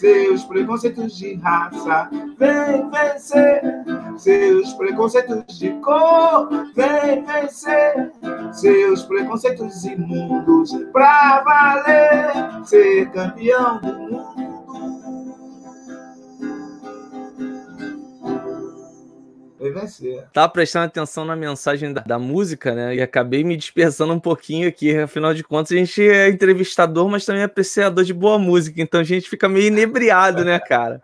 seus 0.00 0.44
preconceitos 0.44 1.18
de 1.18 1.34
raça, 1.34 2.08
vem 2.38 2.88
vencer 2.88 3.62
seus 4.16 4.72
preconceitos 4.72 5.58
de 5.58 5.68
cor, 5.80 6.48
vem 6.74 7.22
vencer 7.26 8.10
seus 8.50 9.02
preconceitos 9.02 9.84
imundos 9.84 10.72
pra 10.90 11.42
valer 11.44 12.64
ser 12.64 13.10
campeão 13.10 13.78
do 13.80 13.92
mundo. 13.92 14.39
Vai 19.80 19.86
vencer. 19.86 20.24
Tava 20.32 20.48
prestando 20.48 20.86
atenção 20.86 21.24
na 21.24 21.34
mensagem 21.34 21.92
da, 21.92 22.02
da, 22.02 22.18
música, 22.18 22.74
né? 22.74 22.96
E 22.96 23.00
acabei 23.00 23.42
me 23.42 23.56
dispersando 23.56 24.12
um 24.12 24.20
pouquinho 24.20 24.68
aqui. 24.68 24.96
Afinal 24.96 25.32
de 25.34 25.42
contas, 25.42 25.72
a 25.72 25.76
gente 25.76 26.02
é 26.02 26.28
entrevistador, 26.28 27.08
mas 27.08 27.24
também 27.24 27.42
é 27.42 27.44
apreciador 27.44 28.04
de 28.04 28.12
boa 28.12 28.38
música. 28.38 28.80
Então 28.80 29.00
a 29.00 29.04
gente 29.04 29.28
fica 29.28 29.48
meio 29.48 29.68
inebriado, 29.68 30.44
né, 30.44 30.58
cara? 30.58 31.00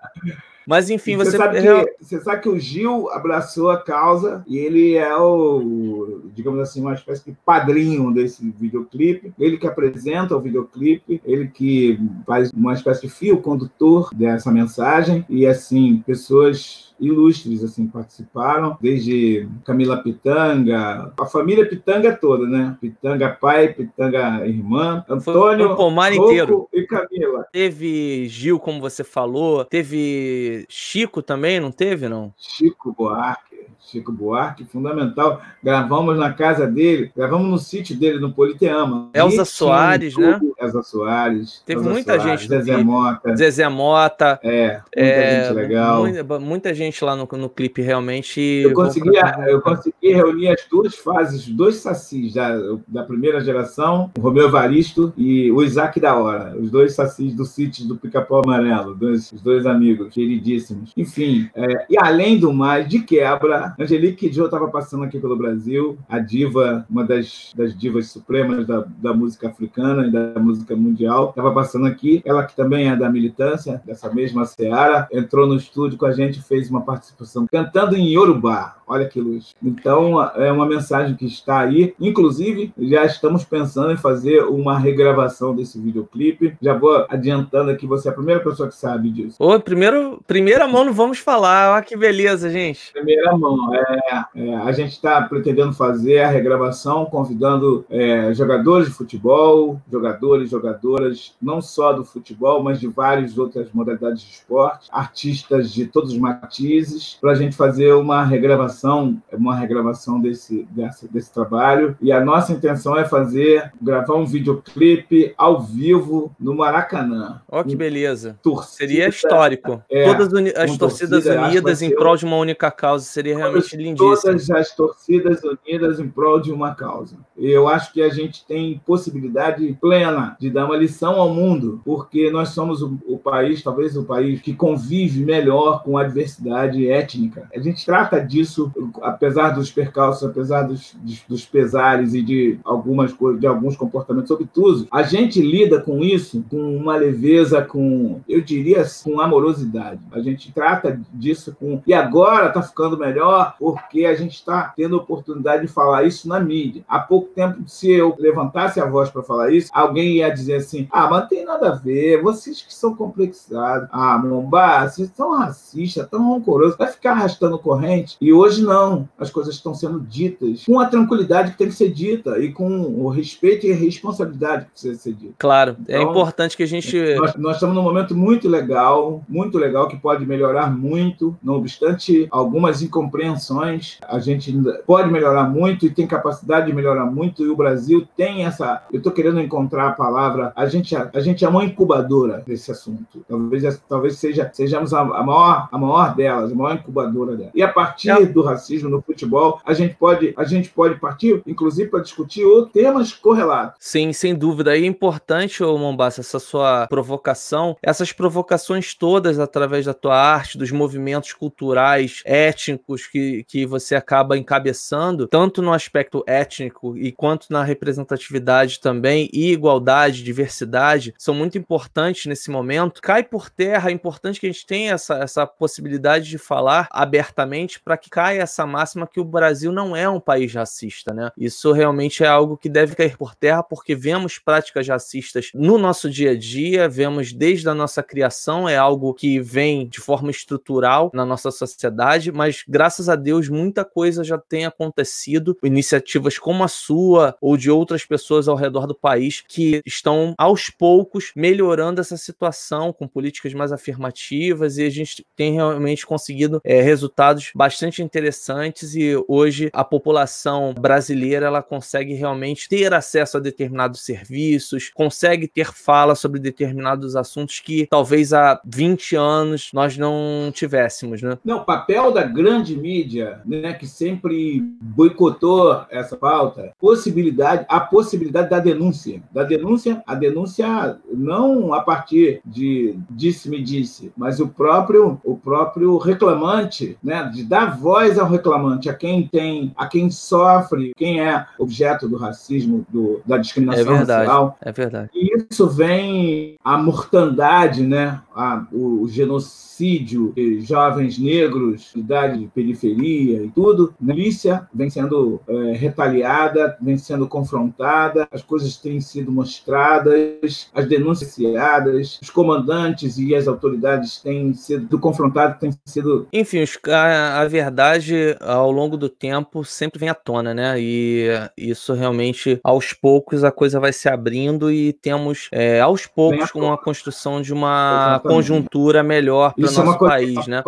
Mas 0.66 0.90
enfim, 0.90 1.16
você. 1.16 1.30
Você 1.30 1.36
sabe, 1.36 1.62
que, 1.62 2.04
você 2.04 2.20
sabe 2.20 2.42
que 2.42 2.48
o 2.48 2.58
Gil 2.58 3.08
abraçou 3.10 3.70
a 3.70 3.80
causa 3.80 4.42
e 4.48 4.58
ele 4.58 4.94
é 4.94 5.16
o, 5.16 6.22
digamos 6.34 6.58
assim, 6.58 6.80
uma 6.80 6.94
espécie 6.94 7.24
de 7.24 7.36
padrinho 7.46 8.12
desse 8.12 8.50
videoclipe. 8.50 9.32
Ele 9.38 9.58
que 9.58 9.66
apresenta 9.66 10.34
o 10.36 10.40
videoclipe, 10.40 11.22
ele 11.24 11.46
que 11.46 12.00
faz 12.26 12.50
uma 12.50 12.74
espécie 12.74 13.02
de 13.02 13.08
fio 13.08 13.40
condutor 13.40 14.10
dessa 14.12 14.50
mensagem. 14.50 15.24
E 15.28 15.46
assim, 15.46 16.02
pessoas 16.04 16.95
ilustres 16.98 17.62
assim 17.62 17.86
participaram, 17.86 18.76
desde 18.80 19.48
Camila 19.64 20.02
Pitanga, 20.02 21.12
a 21.18 21.26
família 21.26 21.68
Pitanga 21.68 22.16
toda, 22.16 22.46
né? 22.46 22.76
Pitanga 22.80 23.28
pai, 23.40 23.72
Pitanga 23.72 24.46
irmã, 24.46 25.04
Antônio, 25.08 25.72
o 25.72 25.76
pomar 25.76 26.12
inteiro 26.12 26.68
e 26.72 26.82
Camila. 26.84 27.46
Teve 27.52 28.28
Gil, 28.28 28.58
como 28.58 28.80
você 28.80 29.04
falou, 29.04 29.64
teve 29.64 30.64
Chico 30.68 31.22
também, 31.22 31.60
não 31.60 31.70
teve 31.70 32.08
não? 32.08 32.32
Chico 32.36 32.94
Buarque. 32.96 33.45
Chico 33.86 34.10
Buarque, 34.10 34.64
fundamental. 34.64 35.40
Gravamos 35.62 36.18
na 36.18 36.32
casa 36.32 36.66
dele, 36.66 37.10
gravamos 37.16 37.48
no 37.48 37.58
sítio 37.58 37.96
dele, 37.96 38.18
no 38.18 38.32
Politeama. 38.32 39.10
Elza 39.14 39.44
Soares, 39.44 40.16
né? 40.16 40.40
Elza 40.58 40.82
Soares. 40.82 41.62
Teve 41.64 41.80
Elza 41.80 41.90
muita 41.90 42.14
Soares, 42.16 42.40
gente 42.40 42.48
Zezé. 42.48 42.76
Mota. 42.78 43.36
Zezé 43.36 43.68
Mota. 43.68 44.40
É, 44.42 44.72
muita 44.72 44.90
é, 44.96 45.44
gente 45.44 45.54
legal. 45.54 46.00
Muita, 46.00 46.38
muita 46.40 46.74
gente 46.74 47.04
lá 47.04 47.14
no, 47.14 47.28
no 47.30 47.48
clipe, 47.48 47.80
realmente. 47.80 48.40
Eu 48.40 48.74
consegui, 48.74 49.10
eu 49.46 49.60
consegui 49.60 50.12
reunir 50.12 50.48
as 50.48 50.66
duas 50.68 50.96
fases, 50.96 51.46
dois 51.46 51.76
sacis 51.76 52.34
da, 52.34 52.58
da 52.88 53.04
primeira 53.04 53.40
geração, 53.40 54.10
o 54.18 54.20
Romeu 54.20 54.48
Evaristo 54.48 55.12
e 55.16 55.50
o 55.52 55.62
Isaac 55.62 56.00
da 56.00 56.16
Hora, 56.16 56.56
os 56.58 56.70
dois 56.70 56.94
sacis 56.94 57.34
do 57.34 57.44
sítio 57.44 57.86
do 57.86 57.96
Pica-Pau 57.96 58.42
Amarelo, 58.42 58.94
dois, 58.94 59.30
os 59.30 59.40
dois 59.40 59.64
amigos 59.64 60.12
queridíssimos. 60.12 60.92
Enfim, 60.96 61.48
é, 61.54 61.86
e 61.88 61.96
além 61.96 62.38
do 62.38 62.52
mais, 62.52 62.88
de 62.88 63.00
quebra, 63.00 63.45
Angelique 63.78 64.26
Kidjo 64.28 64.44
estava 64.46 64.68
passando 64.68 65.04
aqui 65.04 65.18
pelo 65.18 65.36
Brasil, 65.36 65.98
a 66.08 66.18
diva, 66.18 66.86
uma 66.88 67.04
das, 67.04 67.52
das 67.56 67.76
divas 67.76 68.10
supremas 68.10 68.66
da, 68.66 68.84
da 68.98 69.12
música 69.12 69.48
africana 69.48 70.06
e 70.06 70.10
da 70.10 70.40
música 70.40 70.74
mundial, 70.74 71.30
estava 71.30 71.52
passando 71.52 71.86
aqui, 71.86 72.22
ela 72.24 72.44
que 72.44 72.56
também 72.56 72.88
é 72.88 72.96
da 72.96 73.10
militância, 73.10 73.82
dessa 73.84 74.12
mesma 74.12 74.44
seara, 74.44 75.08
entrou 75.12 75.46
no 75.46 75.56
estúdio 75.56 75.98
com 75.98 76.06
a 76.06 76.12
gente, 76.12 76.42
fez 76.42 76.70
uma 76.70 76.82
participação 76.82 77.46
cantando 77.50 77.96
em 77.96 78.12
Yorubá. 78.12 78.76
Olha 78.86 79.08
que 79.08 79.20
luz. 79.20 79.52
Então, 79.60 80.22
é 80.36 80.50
uma 80.52 80.64
mensagem 80.64 81.16
que 81.16 81.26
está 81.26 81.60
aí. 81.60 81.92
Inclusive, 81.98 82.72
já 82.78 83.04
estamos 83.04 83.44
pensando 83.44 83.92
em 83.92 83.96
fazer 83.96 84.44
uma 84.44 84.78
regravação 84.78 85.56
desse 85.56 85.80
videoclipe. 85.80 86.56
Já 86.62 86.72
vou 86.72 87.04
adiantando 87.08 87.70
aqui, 87.72 87.84
você 87.84 88.08
é 88.08 88.12
a 88.12 88.14
primeira 88.14 88.40
pessoa 88.40 88.68
que 88.68 88.76
sabe 88.76 89.10
disso. 89.10 89.36
Ô, 89.40 89.58
primeiro, 89.58 90.22
primeira 90.24 90.68
mão 90.68 90.84
não 90.84 90.92
vamos 90.92 91.18
falar. 91.18 91.74
Olha 91.74 91.82
que 91.82 91.96
beleza, 91.96 92.48
gente. 92.48 92.92
Primeira 92.92 93.35
mão. 93.38 93.74
É, 93.74 94.24
é, 94.34 94.54
a 94.56 94.72
gente 94.72 94.92
está 94.92 95.20
pretendendo 95.22 95.72
fazer 95.72 96.20
a 96.20 96.28
regravação, 96.28 97.06
convidando 97.06 97.84
é, 97.90 98.32
jogadores 98.34 98.88
de 98.88 98.94
futebol, 98.94 99.80
jogadores, 99.90 100.50
jogadoras, 100.50 101.34
não 101.40 101.60
só 101.60 101.92
do 101.92 102.04
futebol, 102.04 102.62
mas 102.62 102.80
de 102.80 102.88
várias 102.88 103.36
outras 103.38 103.68
modalidades 103.72 104.22
de 104.22 104.30
esporte, 104.30 104.88
artistas 104.90 105.72
de 105.72 105.86
todos 105.86 106.12
os 106.12 106.18
matizes, 106.18 107.16
para 107.20 107.32
a 107.32 107.34
gente 107.34 107.56
fazer 107.56 107.92
uma 107.94 108.24
regravação 108.24 109.16
uma 109.32 109.54
regravação 109.54 110.20
desse, 110.20 110.66
desse, 110.70 111.08
desse 111.08 111.32
trabalho. 111.32 111.96
E 112.00 112.10
a 112.12 112.20
nossa 112.20 112.52
intenção 112.52 112.96
é 112.98 113.04
fazer, 113.04 113.72
gravar 113.80 114.14
um 114.14 114.26
videoclipe 114.26 115.34
ao 115.36 115.60
vivo 115.60 116.34
no 116.38 116.54
Maracanã. 116.54 117.42
Ó, 117.48 117.60
oh, 117.60 117.64
que 117.64 117.76
beleza. 117.76 118.38
Torcida, 118.42 118.76
seria 118.76 119.08
histórico. 119.08 119.82
É, 119.90 120.04
Todas 120.04 120.32
as 120.56 120.76
torcidas 120.76 121.24
torcida, 121.24 121.46
unidas 121.46 121.82
em 121.82 121.94
prol 121.94 122.16
de 122.16 122.24
uma 122.24 122.36
única 122.36 122.70
causa. 122.70 123.04
Seria 123.04 123.25
realmente 123.34 123.76
lindíssimo. 123.76 124.16
Todas 124.16 124.50
as 124.50 124.74
torcidas 124.74 125.40
unidas 125.42 126.00
em 126.00 126.08
prol 126.08 126.40
de 126.40 126.52
uma 126.52 126.74
causa. 126.74 127.16
Eu 127.36 127.68
acho 127.68 127.92
que 127.92 128.02
a 128.02 128.08
gente 128.08 128.44
tem 128.46 128.80
possibilidade 128.84 129.76
plena 129.80 130.36
de 130.38 130.50
dar 130.50 130.66
uma 130.66 130.76
lição 130.76 131.20
ao 131.20 131.28
mundo, 131.28 131.80
porque 131.84 132.30
nós 132.30 132.50
somos 132.50 132.82
o, 132.82 132.98
o 133.06 133.18
país, 133.18 133.62
talvez 133.62 133.96
o 133.96 134.04
país 134.04 134.40
que 134.40 134.54
convive 134.54 135.24
melhor 135.24 135.82
com 135.82 135.98
a 135.98 136.04
diversidade 136.04 136.88
étnica. 136.88 137.48
A 137.54 137.60
gente 137.60 137.84
trata 137.84 138.20
disso 138.20 138.72
apesar 139.02 139.50
dos 139.50 139.70
percalços, 139.70 140.28
apesar 140.28 140.62
dos, 140.62 140.96
dos 141.28 141.44
pesares 141.44 142.14
e 142.14 142.22
de 142.22 142.58
algumas 142.64 143.12
coisas, 143.12 143.40
de 143.40 143.46
alguns 143.46 143.76
comportamentos 143.76 144.30
obtusos, 144.30 144.86
a 144.90 145.02
gente 145.02 145.40
lida 145.40 145.80
com 145.80 146.00
isso 146.00 146.44
com 146.50 146.76
uma 146.76 146.96
leveza, 146.96 147.62
com, 147.62 148.20
eu 148.28 148.40
diria, 148.40 148.84
com 149.02 149.20
amorosidade. 149.20 150.00
A 150.12 150.20
gente 150.20 150.52
trata 150.52 151.00
disso 151.12 151.54
com. 151.58 151.82
E 151.86 151.94
agora 151.94 152.48
está 152.48 152.62
ficando 152.62 152.98
melhor 152.98 153.15
porque 153.58 154.04
a 154.04 154.14
gente 154.14 154.34
está 154.34 154.72
tendo 154.76 154.96
a 154.96 154.98
oportunidade 154.98 155.66
de 155.66 155.72
falar 155.72 156.04
isso 156.04 156.28
na 156.28 156.40
mídia. 156.40 156.84
Há 156.88 156.98
pouco 156.98 157.28
tempo, 157.28 157.58
se 157.66 157.90
eu 157.90 158.14
levantasse 158.18 158.80
a 158.80 158.86
voz 158.86 159.10
para 159.10 159.22
falar 159.22 159.52
isso, 159.52 159.70
alguém 159.72 160.16
ia 160.16 160.30
dizer 160.30 160.56
assim: 160.56 160.88
ah, 160.90 161.08
mas 161.08 161.20
não 161.20 161.28
tem 161.28 161.44
nada 161.44 161.70
a 161.70 161.74
ver, 161.74 162.22
vocês 162.22 162.62
que 162.62 162.74
são 162.74 162.94
complexados. 162.94 163.88
Ah, 163.92 164.18
Mombá, 164.18 164.88
vocês 164.88 165.10
são 165.14 165.36
racistas, 165.38 166.08
tão 166.08 166.34
rancorosos. 166.34 166.76
Vai 166.76 166.88
ficar 166.88 167.12
arrastando 167.12 167.58
corrente. 167.58 168.16
E 168.20 168.32
hoje 168.32 168.62
não. 168.62 169.08
As 169.18 169.30
coisas 169.30 169.54
estão 169.54 169.74
sendo 169.74 170.00
ditas 170.00 170.64
com 170.64 170.78
a 170.80 170.86
tranquilidade 170.86 171.52
que 171.52 171.58
tem 171.58 171.68
que 171.68 171.74
ser 171.74 171.90
dita 171.90 172.38
e 172.38 172.52
com 172.52 172.68
o 172.68 173.08
respeito 173.08 173.66
e 173.66 173.72
a 173.72 173.76
responsabilidade 173.76 174.66
que 174.66 174.70
precisa 174.72 174.98
ser 174.98 175.12
dita. 175.14 175.34
Claro, 175.38 175.76
é 175.88 175.96
então, 175.96 176.08
é 176.08 176.10
importante 176.10 176.56
que 176.56 176.62
a 176.62 176.66
gente. 176.66 177.14
Nós, 177.16 177.34
nós, 177.36 177.56
estamos 177.56 177.74
num 177.74 177.82
momento 177.82 178.14
muito 178.14 178.48
legal, 178.48 179.22
muito 179.28 179.58
legal, 179.58 179.88
que 179.88 179.96
pode 179.96 180.26
melhorar 180.26 180.70
muito, 180.70 181.36
não 181.42 181.54
obstante 181.54 182.26
algumas 182.30 182.82
incompreensões, 183.06 183.98
a 184.06 184.18
gente 184.18 184.52
pode 184.86 185.10
melhorar 185.10 185.44
muito 185.44 185.86
e 185.86 185.90
tem 185.90 186.06
capacidade 186.06 186.66
de 186.66 186.72
melhorar 186.72 187.06
muito, 187.06 187.44
e 187.44 187.48
o 187.48 187.56
Brasil 187.56 188.06
tem 188.16 188.44
essa. 188.44 188.82
Eu 188.92 188.98
estou 188.98 189.12
querendo 189.12 189.40
encontrar 189.40 189.88
a 189.88 189.92
palavra. 189.92 190.52
A 190.56 190.66
gente, 190.66 190.94
a, 190.94 191.10
a 191.14 191.20
gente 191.20 191.44
é 191.44 191.48
uma 191.48 191.64
incubadora 191.64 192.42
desse 192.46 192.70
assunto. 192.70 193.24
Talvez, 193.28 193.82
talvez 193.88 194.18
seja, 194.18 194.50
sejamos 194.52 194.92
a, 194.92 195.00
a, 195.00 195.22
maior, 195.22 195.68
a 195.70 195.78
maior 195.78 196.14
delas, 196.14 196.52
a 196.52 196.54
maior 196.54 196.74
incubadora 196.74 197.36
dela. 197.36 197.50
E 197.54 197.62
a 197.62 197.68
partir 197.68 198.10
é. 198.10 198.26
do 198.26 198.42
racismo 198.42 198.88
no 198.88 199.00
futebol, 199.00 199.60
a 199.64 199.72
gente 199.72 199.94
pode, 199.94 200.34
a 200.36 200.44
gente 200.44 200.70
pode 200.70 200.98
partir, 200.98 201.42
inclusive, 201.46 201.90
para 201.90 202.00
discutir 202.00 202.44
outros 202.44 202.72
temas 202.72 203.12
correlatos. 203.12 203.76
Sim, 203.78 204.12
sem 204.12 204.34
dúvida. 204.34 204.76
E 204.76 204.84
é 204.84 204.86
importante, 204.86 205.62
ô 205.62 205.76
Mombassa, 205.78 206.20
essa 206.20 206.38
sua 206.38 206.86
provocação, 206.88 207.76
essas 207.82 208.12
provocações 208.12 208.94
todas 208.94 209.38
através 209.38 209.86
da 209.86 209.94
tua 209.94 210.16
arte, 210.16 210.58
dos 210.58 210.70
movimentos 210.70 211.32
culturais, 211.32 212.22
étnicos 212.24 212.95
que, 213.04 213.42
que 213.44 213.66
você 213.66 213.96
acaba 213.96 214.38
encabeçando, 214.38 215.26
tanto 215.26 215.60
no 215.60 215.72
aspecto 215.72 216.22
étnico 216.24 216.96
e 216.96 217.10
quanto 217.10 217.48
na 217.50 217.64
representatividade 217.64 218.78
também, 218.80 219.28
e 219.32 219.50
igualdade, 219.50 220.22
diversidade, 220.22 221.12
são 221.18 221.34
muito 221.34 221.58
importantes 221.58 222.26
nesse 222.26 222.50
momento. 222.50 223.02
Cai 223.02 223.24
por 223.24 223.50
terra, 223.50 223.90
é 223.90 223.92
importante 223.92 224.38
que 224.38 224.46
a 224.46 224.52
gente 224.52 224.66
tenha 224.66 224.92
essa, 224.92 225.16
essa 225.16 225.46
possibilidade 225.46 226.28
de 226.28 226.38
falar 226.38 226.88
abertamente 226.90 227.80
para 227.80 227.96
que 227.96 228.08
caia 228.08 228.42
essa 228.42 228.64
máxima 228.66 229.06
que 229.06 229.20
o 229.20 229.24
Brasil 229.24 229.72
não 229.72 229.96
é 229.96 230.08
um 230.08 230.20
país 230.20 230.54
racista, 230.54 231.12
né? 231.12 231.30
Isso 231.36 231.72
realmente 231.72 232.22
é 232.22 232.28
algo 232.28 232.56
que 232.56 232.68
deve 232.68 232.94
cair 232.94 233.16
por 233.16 233.34
terra, 233.34 233.62
porque 233.62 233.94
vemos 233.94 234.38
práticas 234.38 234.86
racistas 234.86 235.50
no 235.54 235.78
nosso 235.78 236.08
dia 236.08 236.30
a 236.30 236.38
dia, 236.38 236.88
vemos 236.88 237.32
desde 237.32 237.68
a 237.68 237.74
nossa 237.74 238.02
criação, 238.02 238.68
é 238.68 238.76
algo 238.76 239.12
que 239.14 239.40
vem 239.40 239.88
de 239.88 240.00
forma 240.00 240.30
estrutural 240.30 241.10
na 241.12 241.24
nossa 241.24 241.50
sociedade, 241.50 242.30
mas 242.30 242.64
graças 242.68 242.85
a 243.08 243.16
Deus 243.16 243.48
muita 243.48 243.84
coisa 243.84 244.22
já 244.22 244.38
tem 244.38 244.64
acontecido, 244.64 245.56
iniciativas 245.62 246.38
como 246.38 246.64
a 246.64 246.68
sua 246.68 247.36
ou 247.40 247.56
de 247.56 247.70
outras 247.70 248.04
pessoas 248.04 248.48
ao 248.48 248.56
redor 248.56 248.86
do 248.86 248.94
país 248.94 249.42
que 249.46 249.80
estão 249.84 250.34
aos 250.38 250.70
poucos 250.70 251.32
melhorando 251.34 252.00
essa 252.00 252.16
situação 252.16 252.92
com 252.92 253.08
políticas 253.08 253.52
mais 253.54 253.72
afirmativas 253.72 254.78
e 254.78 254.84
a 254.84 254.90
gente 254.90 255.26
tem 255.36 255.54
realmente 255.54 256.06
conseguido 256.06 256.60
é, 256.64 256.80
resultados 256.80 257.50
bastante 257.54 258.02
interessantes 258.02 258.94
e 258.94 259.12
hoje 259.28 259.70
a 259.72 259.84
população 259.84 260.74
brasileira 260.74 261.46
ela 261.46 261.62
consegue 261.62 262.14
realmente 262.14 262.68
ter 262.68 262.92
acesso 262.94 263.36
a 263.36 263.40
determinados 263.40 264.04
serviços, 264.04 264.90
consegue 264.94 265.48
ter 265.48 265.72
fala 265.72 266.14
sobre 266.14 266.40
determinados 266.40 267.16
assuntos 267.16 267.60
que 267.60 267.86
talvez 267.86 268.32
há 268.32 268.60
20 268.64 269.16
anos 269.16 269.70
nós 269.72 269.96
não 269.96 270.50
tivéssemos, 270.52 271.22
né? 271.22 271.38
Não, 271.44 271.58
o 271.58 271.64
papel 271.64 272.12
da 272.12 272.22
grande 272.22 272.65
mídia, 272.74 273.40
né, 273.44 273.74
que 273.74 273.86
sempre 273.86 274.60
boicotou 274.80 275.84
essa 275.90 276.16
pauta, 276.16 276.72
possibilidade, 276.80 277.66
a 277.68 277.80
possibilidade 277.80 278.50
da 278.50 278.58
denúncia, 278.58 279.22
da 279.32 279.44
denúncia, 279.44 280.02
a 280.06 280.14
denúncia 280.14 280.98
não 281.12 281.74
a 281.74 281.82
partir 281.82 282.40
de 282.44 282.98
disse-me 283.10 283.62
disse, 283.62 284.12
mas 284.16 284.40
o 284.40 284.48
próprio 284.48 285.20
o 285.22 285.36
próprio 285.36 285.98
reclamante, 285.98 286.96
né, 287.02 287.30
de 287.32 287.44
dar 287.44 287.78
voz 287.78 288.18
ao 288.18 288.28
reclamante, 288.28 288.88
a 288.88 288.94
quem 288.94 289.28
tem, 289.28 289.72
a 289.76 289.86
quem 289.86 290.10
sofre, 290.10 290.92
quem 290.96 291.20
é 291.20 291.46
objeto 291.58 292.08
do 292.08 292.16
racismo, 292.16 292.86
do, 292.88 293.20
da 293.26 293.36
discriminação 293.36 293.94
é 293.94 293.96
verdade, 293.98 294.26
racial. 294.26 294.58
É 294.60 294.72
verdade. 294.72 295.10
E 295.14 295.46
isso 295.50 295.68
vem 295.68 296.56
a 296.64 296.78
mortandade, 296.78 297.82
né? 297.82 298.20
A, 298.34 298.66
o, 298.72 299.02
o 299.02 299.08
genocídio 299.08 300.32
de 300.34 300.60
jovens 300.60 301.18
negros, 301.18 301.90
cidade 301.90 302.38
de 302.38 302.46
periferia 302.56 303.42
e 303.42 303.50
tudo. 303.50 303.94
A 304.00 304.04
milícia 304.04 304.66
vem 304.72 304.88
sendo 304.88 305.40
é, 305.46 305.72
retaliada, 305.72 306.76
vem 306.80 306.96
sendo 306.96 307.28
confrontada, 307.28 308.26
as 308.32 308.42
coisas 308.42 308.78
têm 308.78 308.98
sido 308.98 309.30
mostradas, 309.30 310.70
as 310.74 310.88
denúncias 310.88 311.36
iniciadas, 311.36 312.18
os 312.22 312.30
comandantes 312.30 313.18
e 313.18 313.34
as 313.34 313.46
autoridades 313.46 314.20
têm 314.22 314.54
sido 314.54 314.98
confrontados, 314.98 315.58
têm 315.58 315.70
sido. 315.84 316.26
Enfim, 316.32 316.64
a, 316.88 317.42
a 317.42 317.46
verdade 317.46 318.34
ao 318.40 318.72
longo 318.72 318.96
do 318.96 319.10
tempo, 319.10 319.62
sempre 319.62 320.00
vem 320.00 320.08
à 320.08 320.14
tona, 320.14 320.54
né? 320.54 320.80
E 320.80 321.28
isso 321.56 321.92
realmente, 321.92 322.58
aos 322.64 322.94
poucos, 322.94 323.44
a 323.44 323.52
coisa 323.52 323.78
vai 323.78 323.92
se 323.92 324.08
abrindo 324.08 324.70
e 324.70 324.94
temos, 324.94 325.48
é, 325.52 325.80
aos 325.80 326.06
poucos, 326.06 326.50
uma 326.54 326.78
construção 326.78 327.42
de 327.42 327.52
uma 327.52 328.16
Exatamente. 328.16 328.34
conjuntura 328.34 329.02
melhor 329.02 329.52
para 329.52 329.64
o 329.64 329.68
é 329.68 329.72
nosso 329.72 330.04
é 330.04 330.08
país, 330.08 330.46
né? 330.46 330.62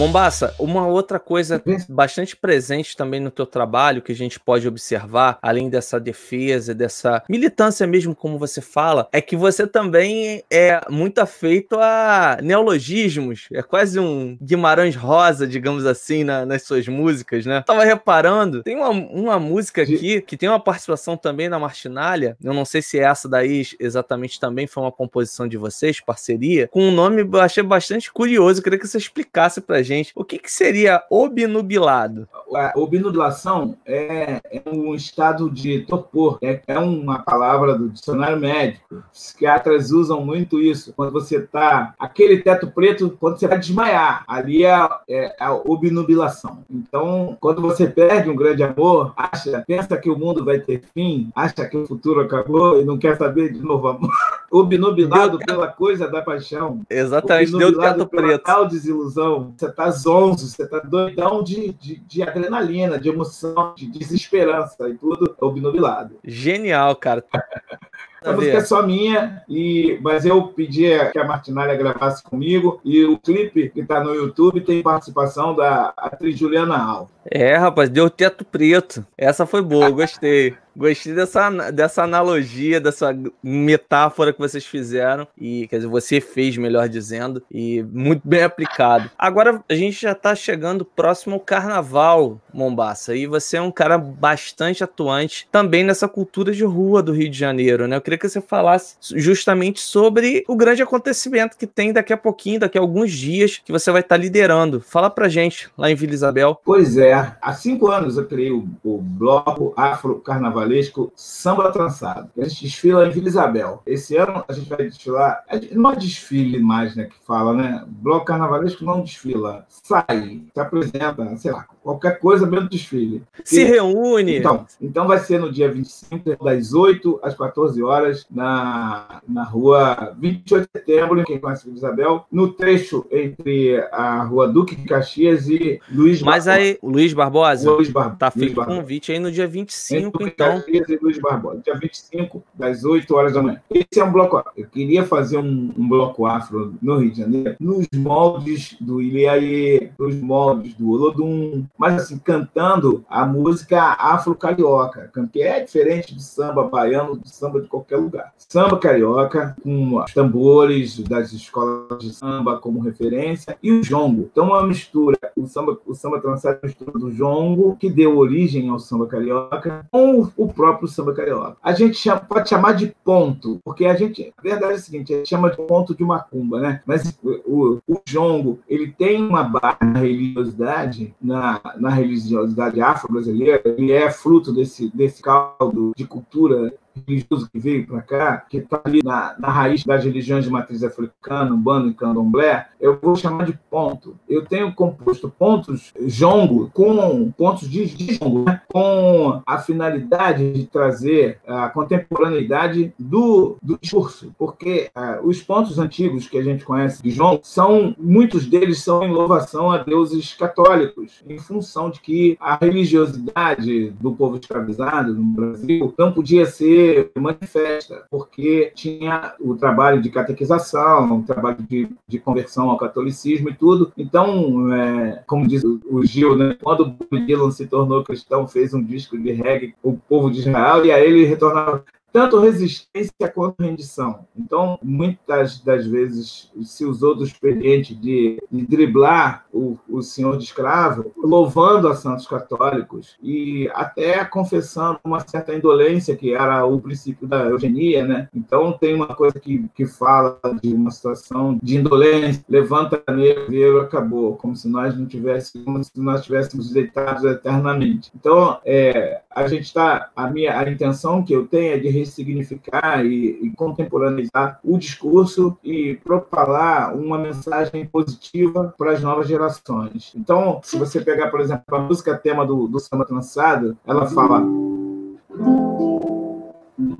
Mombasa, 0.00 0.54
uma 0.58 0.86
outra 0.86 1.20
coisa 1.20 1.62
bastante 1.86 2.34
presente 2.34 2.96
também 2.96 3.20
no 3.20 3.30
teu 3.30 3.44
trabalho 3.44 4.00
que 4.00 4.12
a 4.12 4.14
gente 4.14 4.40
pode 4.40 4.66
observar, 4.66 5.38
além 5.42 5.68
dessa 5.68 6.00
defesa, 6.00 6.74
dessa 6.74 7.22
militância 7.28 7.86
mesmo, 7.86 8.14
como 8.14 8.38
você 8.38 8.62
fala, 8.62 9.10
é 9.12 9.20
que 9.20 9.36
você 9.36 9.66
também 9.66 10.42
é 10.50 10.80
muito 10.88 11.18
afeito 11.18 11.78
a 11.78 12.38
neologismos. 12.42 13.46
É 13.52 13.62
quase 13.62 14.00
um 14.00 14.38
Guimarães 14.40 14.96
Rosa, 14.96 15.46
digamos 15.46 15.84
assim, 15.84 16.24
na, 16.24 16.46
nas 16.46 16.62
suas 16.62 16.88
músicas, 16.88 17.44
né? 17.44 17.62
Tava 17.66 17.84
reparando, 17.84 18.62
tem 18.62 18.76
uma, 18.76 18.88
uma 18.88 19.38
música 19.38 19.82
aqui 19.82 20.22
que 20.22 20.34
tem 20.34 20.48
uma 20.48 20.58
participação 20.58 21.14
também 21.14 21.50
na 21.50 21.58
Martinalha. 21.58 22.38
Eu 22.42 22.54
não 22.54 22.64
sei 22.64 22.80
se 22.80 22.98
essa 22.98 23.28
daí 23.28 23.66
exatamente 23.78 24.40
também 24.40 24.66
foi 24.66 24.82
uma 24.82 24.92
composição 24.92 25.46
de 25.46 25.58
vocês, 25.58 26.00
parceria, 26.00 26.68
com 26.68 26.84
um 26.84 26.90
nome 26.90 27.20
eu 27.20 27.40
achei 27.42 27.62
bastante 27.62 28.10
curioso. 28.10 28.60
Eu 28.60 28.64
queria 28.64 28.78
que 28.78 28.88
você 28.88 28.96
explicasse 28.96 29.60
pra 29.60 29.82
gente 29.82 29.89
o 30.14 30.24
que, 30.24 30.38
que 30.38 30.50
seria 30.50 31.02
obnubilado. 31.10 32.28
A 32.54 32.72
obnubilação 32.76 33.76
é, 33.86 34.40
é 34.44 34.62
um 34.66 34.94
estado 34.94 35.50
de 35.50 35.80
torpor, 35.80 36.38
é, 36.42 36.60
é 36.66 36.78
uma 36.78 37.20
palavra 37.20 37.76
do 37.76 37.88
dicionário 37.88 38.38
médico. 38.38 39.02
Psiquiatras 39.12 39.90
usam 39.90 40.24
muito 40.24 40.60
isso. 40.60 40.92
Quando 40.96 41.12
você 41.12 41.36
está 41.36 41.94
aquele 41.98 42.42
teto 42.42 42.68
preto, 42.68 43.16
quando 43.20 43.38
você 43.38 43.46
vai 43.46 43.58
desmaiar, 43.58 44.24
ali 44.26 44.64
é, 44.64 44.88
é 45.08 45.36
a 45.38 45.54
obnubilação. 45.54 46.64
Então, 46.70 47.36
quando 47.40 47.62
você 47.62 47.86
perde 47.86 48.28
um 48.28 48.36
grande 48.36 48.62
amor, 48.62 49.12
acha, 49.16 49.62
pensa 49.66 49.96
que 49.96 50.10
o 50.10 50.18
mundo 50.18 50.44
vai 50.44 50.58
ter 50.58 50.82
fim, 50.94 51.30
acha 51.34 51.66
que 51.66 51.76
o 51.76 51.86
futuro 51.86 52.20
acabou 52.20 52.80
e 52.80 52.84
não 52.84 52.98
quer 52.98 53.16
saber 53.16 53.52
de 53.52 53.60
novo 53.60 53.88
amor. 53.88 54.10
Obnubilado 54.50 55.38
pela 55.38 55.68
coisa 55.68 56.08
da 56.08 56.22
paixão. 56.22 56.80
Exatamente, 56.90 57.56
deu 57.56 57.78
teto 57.78 58.06
preto. 58.06 58.42
Tal 58.42 58.66
desilusão. 58.66 59.54
Você 59.56 59.70
tá 59.80 59.90
zonzo, 59.90 60.46
você 60.46 60.66
tá 60.66 60.78
doidão 60.78 61.42
de, 61.42 61.72
de, 61.72 61.96
de 61.96 62.22
adrenalina, 62.22 62.98
de 62.98 63.08
emoção, 63.08 63.74
de 63.76 63.86
desesperança 63.86 64.88
e 64.88 64.94
tudo 64.94 65.34
obnubilado. 65.40 66.16
Genial, 66.24 66.94
cara. 66.96 67.24
A 68.22 68.34
música 68.34 68.58
é 68.58 68.60
só 68.60 68.82
minha, 68.82 69.42
e, 69.48 69.98
mas 70.02 70.26
eu 70.26 70.48
pedi 70.48 70.82
que 71.10 71.18
a 71.18 71.24
Martinalha 71.24 71.74
gravasse 71.74 72.22
comigo. 72.22 72.78
E 72.84 73.02
o 73.02 73.16
clipe 73.16 73.70
que 73.70 73.80
está 73.80 74.04
no 74.04 74.14
YouTube 74.14 74.60
tem 74.60 74.82
participação 74.82 75.56
da 75.56 75.94
atriz 75.96 76.38
Juliana 76.38 76.76
Alves. 76.76 77.14
É, 77.24 77.56
rapaz, 77.56 77.88
deu 77.88 78.10
teto 78.10 78.44
preto. 78.44 79.06
Essa 79.16 79.46
foi 79.46 79.62
boa, 79.62 79.88
gostei. 79.88 80.54
Gostei 80.76 81.14
dessa, 81.14 81.70
dessa 81.70 82.02
analogia, 82.02 82.80
dessa 82.80 83.16
metáfora 83.42 84.32
que 84.32 84.38
vocês 84.38 84.64
fizeram. 84.64 85.26
E, 85.36 85.66
quer 85.68 85.76
dizer, 85.76 85.88
você 85.88 86.20
fez, 86.20 86.56
melhor 86.56 86.88
dizendo, 86.88 87.42
e 87.50 87.82
muito 87.82 88.22
bem 88.24 88.42
aplicado. 88.42 89.10
Agora, 89.18 89.62
a 89.68 89.74
gente 89.74 90.00
já 90.00 90.12
está 90.12 90.34
chegando 90.34 90.84
próximo 90.84 91.34
ao 91.34 91.40
carnaval, 91.40 92.40
Mombaça. 92.52 93.14
E 93.14 93.26
você 93.26 93.56
é 93.56 93.62
um 93.62 93.70
cara 93.70 93.96
bastante 93.96 94.82
atuante 94.82 95.48
também 95.50 95.84
nessa 95.84 96.08
cultura 96.08 96.52
de 96.52 96.64
rua 96.64 97.02
do 97.02 97.12
Rio 97.12 97.30
de 97.30 97.38
Janeiro, 97.38 97.86
né? 97.86 97.96
Eu 97.96 98.00
queria 98.00 98.18
que 98.18 98.28
você 98.28 98.40
falasse 98.40 98.96
justamente 99.00 99.80
sobre 99.80 100.44
o 100.48 100.56
grande 100.56 100.82
acontecimento 100.82 101.56
que 101.56 101.66
tem 101.66 101.92
daqui 101.92 102.12
a 102.12 102.16
pouquinho, 102.16 102.60
daqui 102.60 102.78
a 102.78 102.80
alguns 102.80 103.12
dias, 103.12 103.60
que 103.64 103.72
você 103.72 103.90
vai 103.90 104.00
estar 104.00 104.16
liderando. 104.16 104.80
Fala 104.80 105.08
pra 105.10 105.28
gente 105.28 105.70
lá 105.76 105.90
em 105.90 105.94
Vila 105.94 106.12
Isabel. 106.12 106.60
Pois 106.64 106.96
é, 106.96 107.36
há 107.40 107.52
cinco 107.52 107.88
anos 107.88 108.16
eu 108.16 108.26
criei 108.26 108.50
o, 108.50 108.68
o 108.82 108.98
Bloco 108.98 109.72
Afro 109.76 110.16
Carnavalesco 110.60 111.12
Samba 111.16 111.72
Trançado. 111.72 112.30
A 112.38 112.44
gente 112.44 112.64
desfila 112.64 113.06
em 113.06 113.10
Vila 113.10 113.28
Isabel. 113.28 113.82
Esse 113.86 114.16
ano 114.16 114.44
a 114.46 114.52
gente 114.52 114.68
vai 114.68 114.84
desfilar. 114.84 115.44
Não 115.72 115.92
é 115.92 115.96
desfile 115.96 116.58
mais, 116.60 116.94
né? 116.94 117.04
Que 117.04 117.16
fala, 117.26 117.54
né? 117.54 117.84
Bloco 117.86 118.26
Carnavalesco 118.26 118.84
não 118.84 119.02
desfila. 119.02 119.64
Sai, 119.68 120.42
se 120.52 120.60
apresenta, 120.60 121.36
sei 121.36 121.52
lá, 121.52 121.66
qualquer 121.90 122.18
coisa 122.18 122.46
do 122.46 122.68
desfile. 122.68 123.22
Se 123.44 123.62
e, 123.62 123.64
reúne. 123.64 124.38
Então, 124.38 124.66
então 124.80 125.06
vai 125.06 125.18
ser 125.18 125.40
no 125.40 125.50
dia 125.50 125.70
25, 125.70 126.44
das 126.44 126.72
8 126.72 127.20
às 127.22 127.34
14 127.34 127.82
horas, 127.82 128.26
na, 128.30 129.20
na 129.26 129.42
rua 129.44 130.14
28 130.18 130.62
de 130.62 130.80
setembro, 130.80 131.24
quem 131.24 131.38
conhece 131.38 131.64
Vila 131.64 131.76
Isabel, 131.76 132.24
no 132.30 132.52
trecho 132.52 133.06
entre 133.10 133.78
a 133.92 134.22
rua 134.22 134.46
Duque 134.46 134.76
de 134.76 134.84
Caxias 134.84 135.48
e 135.48 135.80
Luiz 135.90 136.22
Mas 136.22 136.44
Barbosa. 136.44 136.52
aí, 136.52 136.78
Luiz 136.82 137.12
Barbosa? 137.12 137.70
Luiz 137.70 137.90
Bar 137.90 138.16
tá 138.16 138.30
feito 138.30 138.60
o 138.60 138.64
convite 138.64 139.12
aí 139.12 139.18
no 139.18 139.32
dia 139.32 139.46
25, 139.46 140.06
entre 140.06 140.24
então. 140.26 140.60
Caxias 140.60 140.88
e 140.88 140.98
Luiz 141.02 141.18
Barbosa, 141.18 141.60
dia 141.64 141.74
25, 141.74 142.42
das 142.54 142.84
8 142.84 143.14
horas 143.14 143.32
da 143.32 143.42
manhã. 143.42 143.60
Esse 143.70 144.00
é 144.00 144.04
um 144.04 144.12
bloco. 144.12 144.42
Eu 144.56 144.66
queria 144.66 145.04
fazer 145.04 145.38
um, 145.38 145.72
um 145.76 145.88
bloco 145.88 146.26
afro 146.26 146.74
no 146.80 146.98
Rio 146.98 147.10
de 147.10 147.18
Janeiro, 147.18 147.56
nos 147.58 147.86
moldes 147.94 148.76
do 148.80 149.02
Iliaê, 149.02 149.90
nos 149.98 150.14
moldes 150.16 150.74
do 150.74 150.90
Olodum, 150.90 151.64
mas 151.80 151.94
assim, 151.94 152.18
cantando 152.18 153.02
a 153.08 153.24
música 153.24 153.80
afro-carioca, 153.98 155.10
que 155.32 155.40
é 155.40 155.60
diferente 155.60 156.14
do 156.14 156.20
samba 156.20 156.64
baiano, 156.64 157.16
do 157.16 157.26
samba 157.26 157.58
de 157.58 157.68
qualquer 157.68 157.96
lugar. 157.96 158.34
Samba 158.36 158.76
carioca, 158.76 159.56
com 159.62 159.96
os 159.96 160.12
tambores 160.12 160.98
das 160.98 161.32
escolas 161.32 161.98
de 161.98 162.12
samba 162.12 162.58
como 162.58 162.80
referência, 162.80 163.56
e 163.62 163.72
o 163.72 163.82
jongo. 163.82 164.28
Então, 164.30 164.48
uma 164.48 164.66
mistura, 164.66 165.16
o 165.34 165.46
samba, 165.46 165.78
o 165.86 165.94
samba 165.94 166.20
trançado 166.20 166.58
mistura 166.62 166.92
do 166.92 167.10
jongo, 167.10 167.76
que 167.76 167.88
deu 167.88 168.18
origem 168.18 168.68
ao 168.68 168.78
samba 168.78 169.06
carioca, 169.06 169.86
com 169.90 170.28
o 170.36 170.52
próprio 170.52 170.86
samba 170.86 171.14
carioca. 171.14 171.56
A 171.62 171.72
gente 171.72 171.96
chama, 171.96 172.20
pode 172.20 172.50
chamar 172.50 172.72
de 172.72 172.94
ponto, 173.02 173.58
porque 173.64 173.86
a 173.86 173.94
gente, 173.94 174.34
a 174.36 174.42
verdade 174.42 174.72
é 174.72 174.76
a 174.76 174.78
seguinte, 174.78 175.14
a 175.14 175.16
gente 175.16 175.30
chama 175.30 175.50
de 175.50 175.56
ponto 175.56 175.94
de 175.94 176.04
macumba, 176.04 176.60
né? 176.60 176.82
Mas 176.84 177.18
o, 177.24 177.78
o 177.88 178.00
jongo, 178.06 178.58
ele 178.68 178.92
tem 178.92 179.26
uma 179.26 179.44
base 179.44 179.78
na 179.80 180.00
religiosidade, 180.00 181.14
na, 181.22 181.60
na 181.78 181.90
religiosidade 181.90 182.80
afro-brasileira, 182.80 183.60
ele 183.64 183.92
é 183.92 184.10
fruto 184.10 184.52
desse, 184.52 184.88
desse 184.88 185.22
caldo 185.22 185.92
de 185.96 186.06
cultura 186.06 186.72
religioso 187.06 187.48
que 187.50 187.58
veio 187.58 187.86
para 187.86 188.02
cá, 188.02 188.36
que 188.38 188.58
está 188.58 188.80
ali 188.84 189.00
na, 189.04 189.34
na, 189.38 189.48
raiz 189.48 189.84
das 189.84 190.04
religiões 190.04 190.44
de 190.44 190.50
matriz 190.50 190.82
africana, 190.82 191.54
umbanda 191.54 191.88
e 191.88 191.94
candomblé, 191.94 192.66
eu 192.80 192.98
vou 193.00 193.16
chamar 193.16 193.46
de 193.46 193.58
ponto. 193.70 194.16
Eu 194.28 194.44
tenho 194.44 194.72
composto 194.74 195.28
pontos 195.30 195.92
jongo 196.06 196.70
com 196.72 197.30
pontos 197.32 197.68
de, 197.68 197.86
jongo, 197.86 198.44
né? 198.44 198.60
com 198.68 199.40
a 199.46 199.58
finalidade 199.58 200.52
de 200.52 200.66
trazer 200.66 201.38
a 201.46 201.68
contemporaneidade 201.68 202.92
do, 202.98 203.56
do 203.62 203.78
discurso, 203.80 204.34
porque 204.38 204.90
uh, 204.96 205.26
os 205.26 205.42
pontos 205.42 205.78
antigos 205.78 206.28
que 206.28 206.38
a 206.38 206.42
gente 206.42 206.64
conhece 206.64 207.02
de 207.02 207.10
jongo 207.10 207.40
são, 207.42 207.94
muitos 207.98 208.46
deles 208.46 208.82
são 208.82 209.02
em 209.04 209.10
louvação 209.10 209.70
a 209.70 209.78
deuses 209.78 210.34
católicos, 210.34 211.22
em 211.28 211.38
função 211.38 211.90
de 211.90 212.00
que 212.00 212.36
a 212.40 212.56
religiosidade 212.56 213.90
do 214.00 214.12
povo 214.12 214.36
escravizado 214.36 215.14
no 215.14 215.22
Brasil 215.22 215.94
não 215.98 216.12
podia 216.12 216.46
ser 216.46 216.79
manifesta, 217.18 218.04
porque 218.10 218.72
tinha 218.74 219.34
o 219.40 219.54
trabalho 219.54 220.00
de 220.00 220.10
catequização, 220.10 221.18
o 221.18 221.22
trabalho 221.22 221.58
de, 221.68 221.88
de 222.06 222.18
conversão 222.18 222.70
ao 222.70 222.78
catolicismo 222.78 223.48
e 223.48 223.54
tudo. 223.54 223.92
Então, 223.96 224.72
é, 224.72 225.22
como 225.26 225.46
diz 225.46 225.62
o 225.64 226.04
Gil, 226.04 226.36
né, 226.36 226.56
quando 226.62 226.86
Bob 226.86 227.26
Dylan 227.26 227.50
se 227.50 227.66
tornou 227.66 228.04
cristão, 228.04 228.48
fez 228.48 228.74
um 228.74 228.82
disco 228.82 229.18
de 229.18 229.32
reggae, 229.32 229.74
o 229.82 229.96
povo 229.96 230.30
de 230.30 230.40
Israel, 230.40 230.84
e 230.84 230.92
aí 230.92 231.06
ele 231.06 231.24
retornava 231.24 231.84
tanto 232.12 232.40
resistência 232.40 233.28
quanto 233.34 233.62
rendição. 233.62 234.26
Então, 234.36 234.78
muitas 234.82 235.60
das 235.60 235.86
vezes 235.86 236.50
se 236.62 236.84
usou 236.84 237.14
do 237.14 237.24
expediente 237.24 237.94
de, 237.94 238.42
de 238.50 238.66
driblar 238.66 239.44
o, 239.52 239.78
o 239.88 240.02
senhor 240.02 240.36
de 240.36 240.44
escravo, 240.44 241.12
louvando 241.16 241.88
a 241.88 241.94
santos 241.94 242.26
católicos 242.26 243.16
e 243.22 243.70
até 243.74 244.24
confessando 244.24 244.98
uma 245.04 245.20
certa 245.20 245.54
indolência, 245.54 246.16
que 246.16 246.32
era 246.34 246.64
o 246.64 246.80
princípio 246.80 247.26
da 247.26 247.44
eugenia. 247.44 248.04
Né? 248.06 248.28
Então, 248.34 248.72
tem 248.72 248.94
uma 248.94 249.14
coisa 249.14 249.38
que, 249.38 249.66
que 249.74 249.86
fala 249.86 250.40
de 250.62 250.72
uma 250.72 250.90
situação 250.90 251.58
de 251.62 251.76
indolência, 251.76 252.44
levanta 252.48 253.02
negro, 253.10 253.80
acabou, 253.80 254.36
como 254.36 254.56
se 254.56 254.68
nós 254.68 254.96
não 254.96 255.06
tivéssemos, 255.06 255.64
como 255.64 255.84
se 255.84 255.90
nós 255.96 256.20
estivéssemos 256.20 256.70
deitados 256.70 257.24
eternamente. 257.24 258.10
Então, 258.14 258.58
é, 258.64 259.20
a 259.30 259.46
gente 259.46 259.64
está, 259.64 260.10
a 260.14 260.28
minha 260.28 260.58
a 260.58 260.68
intenção 260.70 261.22
que 261.22 261.32
eu 261.32 261.46
tenho 261.46 261.74
é 261.74 261.78
de 261.78 261.88
ressignificar 262.00 263.04
e, 263.04 263.38
e 263.42 263.50
contemporaneizar 263.50 264.58
o 264.64 264.76
discurso 264.76 265.56
e 265.62 265.94
propalar 266.02 266.96
uma 266.96 267.18
mensagem 267.18 267.86
positiva 267.86 268.74
para 268.76 268.92
as 268.92 269.00
novas 269.00 269.28
gerações. 269.28 270.12
Então, 270.14 270.60
se 270.62 270.76
você 270.78 271.00
pegar, 271.00 271.30
por 271.30 271.40
exemplo, 271.40 271.64
a 271.70 271.78
música 271.78 272.16
tema 272.16 272.46
do, 272.46 272.66
do 272.66 272.80
samba 272.80 273.04
trançado, 273.04 273.76
ela 273.86 274.06
fala: 274.06 274.42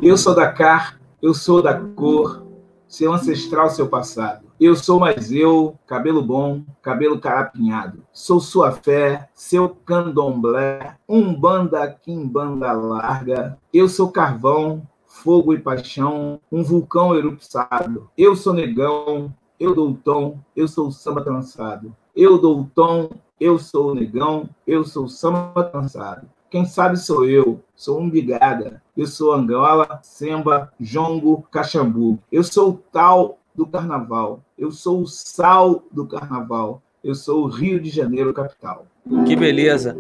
Eu 0.03 0.17
sou 0.17 0.35
da 0.35 0.51
car, 0.53 0.99
eu 1.23 1.35
sou 1.35 1.63
da 1.63 1.75
cor, 1.75 2.40
seu 2.91 3.13
ancestral, 3.13 3.71
seu 3.71 3.89
passado. 3.89 4.47
Eu 4.59 4.75
sou 4.75 4.99
mais 4.99 5.31
eu, 5.31 5.79
cabelo 5.87 6.21
bom, 6.21 6.65
cabelo 6.83 7.21
carapinhado. 7.21 8.03
Sou 8.13 8.41
sua 8.41 8.73
fé, 8.73 9.31
seu 9.33 9.69
candomblé, 9.69 10.97
um 11.09 11.33
banda 11.33 11.89
quimbanda 11.89 12.73
larga. 12.73 13.57
Eu 13.73 13.89
sou 13.89 14.11
carvão, 14.11 14.83
fogo 15.07 15.55
e 15.55 15.59
paixão, 15.61 16.41
um 16.51 16.65
vulcão 16.65 17.15
erupçado. 17.15 18.11
Eu 18.19 18.35
sou 18.35 18.53
negão, 18.53 19.33
eu 19.59 19.73
dou 19.73 19.91
o 19.91 19.95
tom, 19.95 20.41
eu 20.57 20.67
sou 20.67 20.91
samba 20.91 21.23
trançado. 21.23 21.95
eu 22.15 22.39
dou 22.39 22.61
o 22.61 22.71
tom, 22.75 23.09
eu 23.39 23.57
sou 23.57 23.95
negão, 23.95 24.51
eu 24.67 24.85
sou 24.85 25.09
samba 25.09 25.65
cansado. 25.65 26.29
Quem 26.51 26.65
sabe 26.65 26.97
sou 26.97 27.25
eu, 27.25 27.61
sou 27.77 28.01
umbigada, 28.01 28.83
eu 28.97 29.07
sou 29.07 29.33
Angola, 29.33 30.01
Semba, 30.03 30.73
Jongo, 30.81 31.47
Caxambu. 31.51 32.19
Eu 32.31 32.43
sou 32.43 32.71
o 32.71 32.83
tal 32.91 33.39
do 33.55 33.65
carnaval, 33.65 34.43
eu 34.59 34.73
sou 34.73 35.03
o 35.03 35.07
sal 35.07 35.85
do 35.93 36.07
carnaval, 36.07 36.83
eu 37.05 37.15
sou 37.15 37.45
o 37.45 37.47
Rio 37.47 37.81
de 37.81 37.89
Janeiro 37.89 38.35
capital. 38.35 38.85
Que 39.27 39.37
beleza 39.37 39.97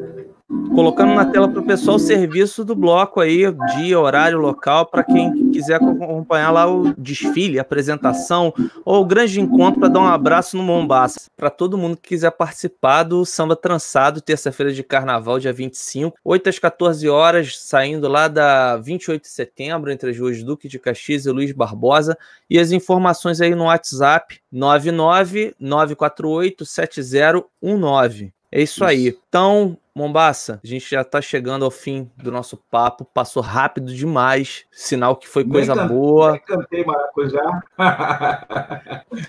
colocando 0.75 1.15
na 1.15 1.25
tela 1.25 1.49
para 1.49 1.61
o 1.61 1.65
pessoal 1.65 1.97
o 1.97 2.01
serviço 2.01 2.65
do 2.65 2.75
bloco 2.75 3.21
aí, 3.21 3.45
dia, 3.77 3.99
horário, 3.99 4.39
local, 4.39 4.87
para 4.87 5.05
quem 5.05 5.51
quiser 5.51 5.75
acompanhar 5.75 6.51
lá 6.51 6.69
o 6.69 6.93
desfile, 6.95 7.59
a 7.59 7.63
apresentação 7.63 8.53
ou 8.85 9.03
o 9.03 9.05
grande 9.05 9.41
encontro 9.41 9.79
para 9.79 9.89
dar 9.89 10.01
um 10.01 10.07
abraço 10.07 10.57
no 10.57 10.63
Mombasa. 10.63 11.21
Para 11.37 11.51
todo 11.51 11.79
mundo 11.79 11.97
que 11.97 12.09
quiser 12.11 12.33
participar 12.33 13.05
do 13.05 13.25
Samba 13.25 13.55
Trançado, 13.55 14.21
terça-feira 14.21 14.73
de 14.73 14.83
carnaval, 14.83 15.39
dia 15.39 15.53
25, 15.53 16.19
8 16.25 16.49
às 16.49 16.59
14 16.59 17.09
horas, 17.09 17.59
saindo 17.59 18.09
lá 18.09 18.27
da 18.27 18.77
28 18.77 19.23
de 19.23 19.29
setembro, 19.29 19.93
entre 19.93 20.11
as 20.11 20.19
ruas 20.19 20.43
Duque 20.43 20.69
de 20.69 20.79
Caxias 20.79 21.27
e 21.27 21.31
Luiz 21.31 21.53
Barbosa. 21.53 22.19
E 22.49 22.59
as 22.59 22.73
informações 22.73 23.41
aí 23.41 23.55
no 23.55 23.65
WhatsApp 23.65 24.41
99 24.51 25.55
948 25.61 26.65
7019. 26.67 28.33
É 28.53 28.61
isso. 28.61 28.85
aí. 28.85 29.17
Então, 29.29 29.79
Mombasa, 29.95 30.61
a 30.63 30.67
gente 30.67 30.89
já 30.89 31.03
tá 31.03 31.21
chegando 31.21 31.65
ao 31.65 31.71
fim 31.71 32.11
do 32.17 32.31
nosso 32.31 32.57
papo, 32.57 33.05
passou 33.05 33.43
rápido 33.43 33.93
demais, 33.95 34.65
sinal 34.71 35.17
que 35.17 35.29
foi 35.29 35.45
coisa 35.45 35.75
nem 35.75 35.89
boa. 35.89 36.39
Cantei 36.39 36.85
maracujá. 36.85 37.63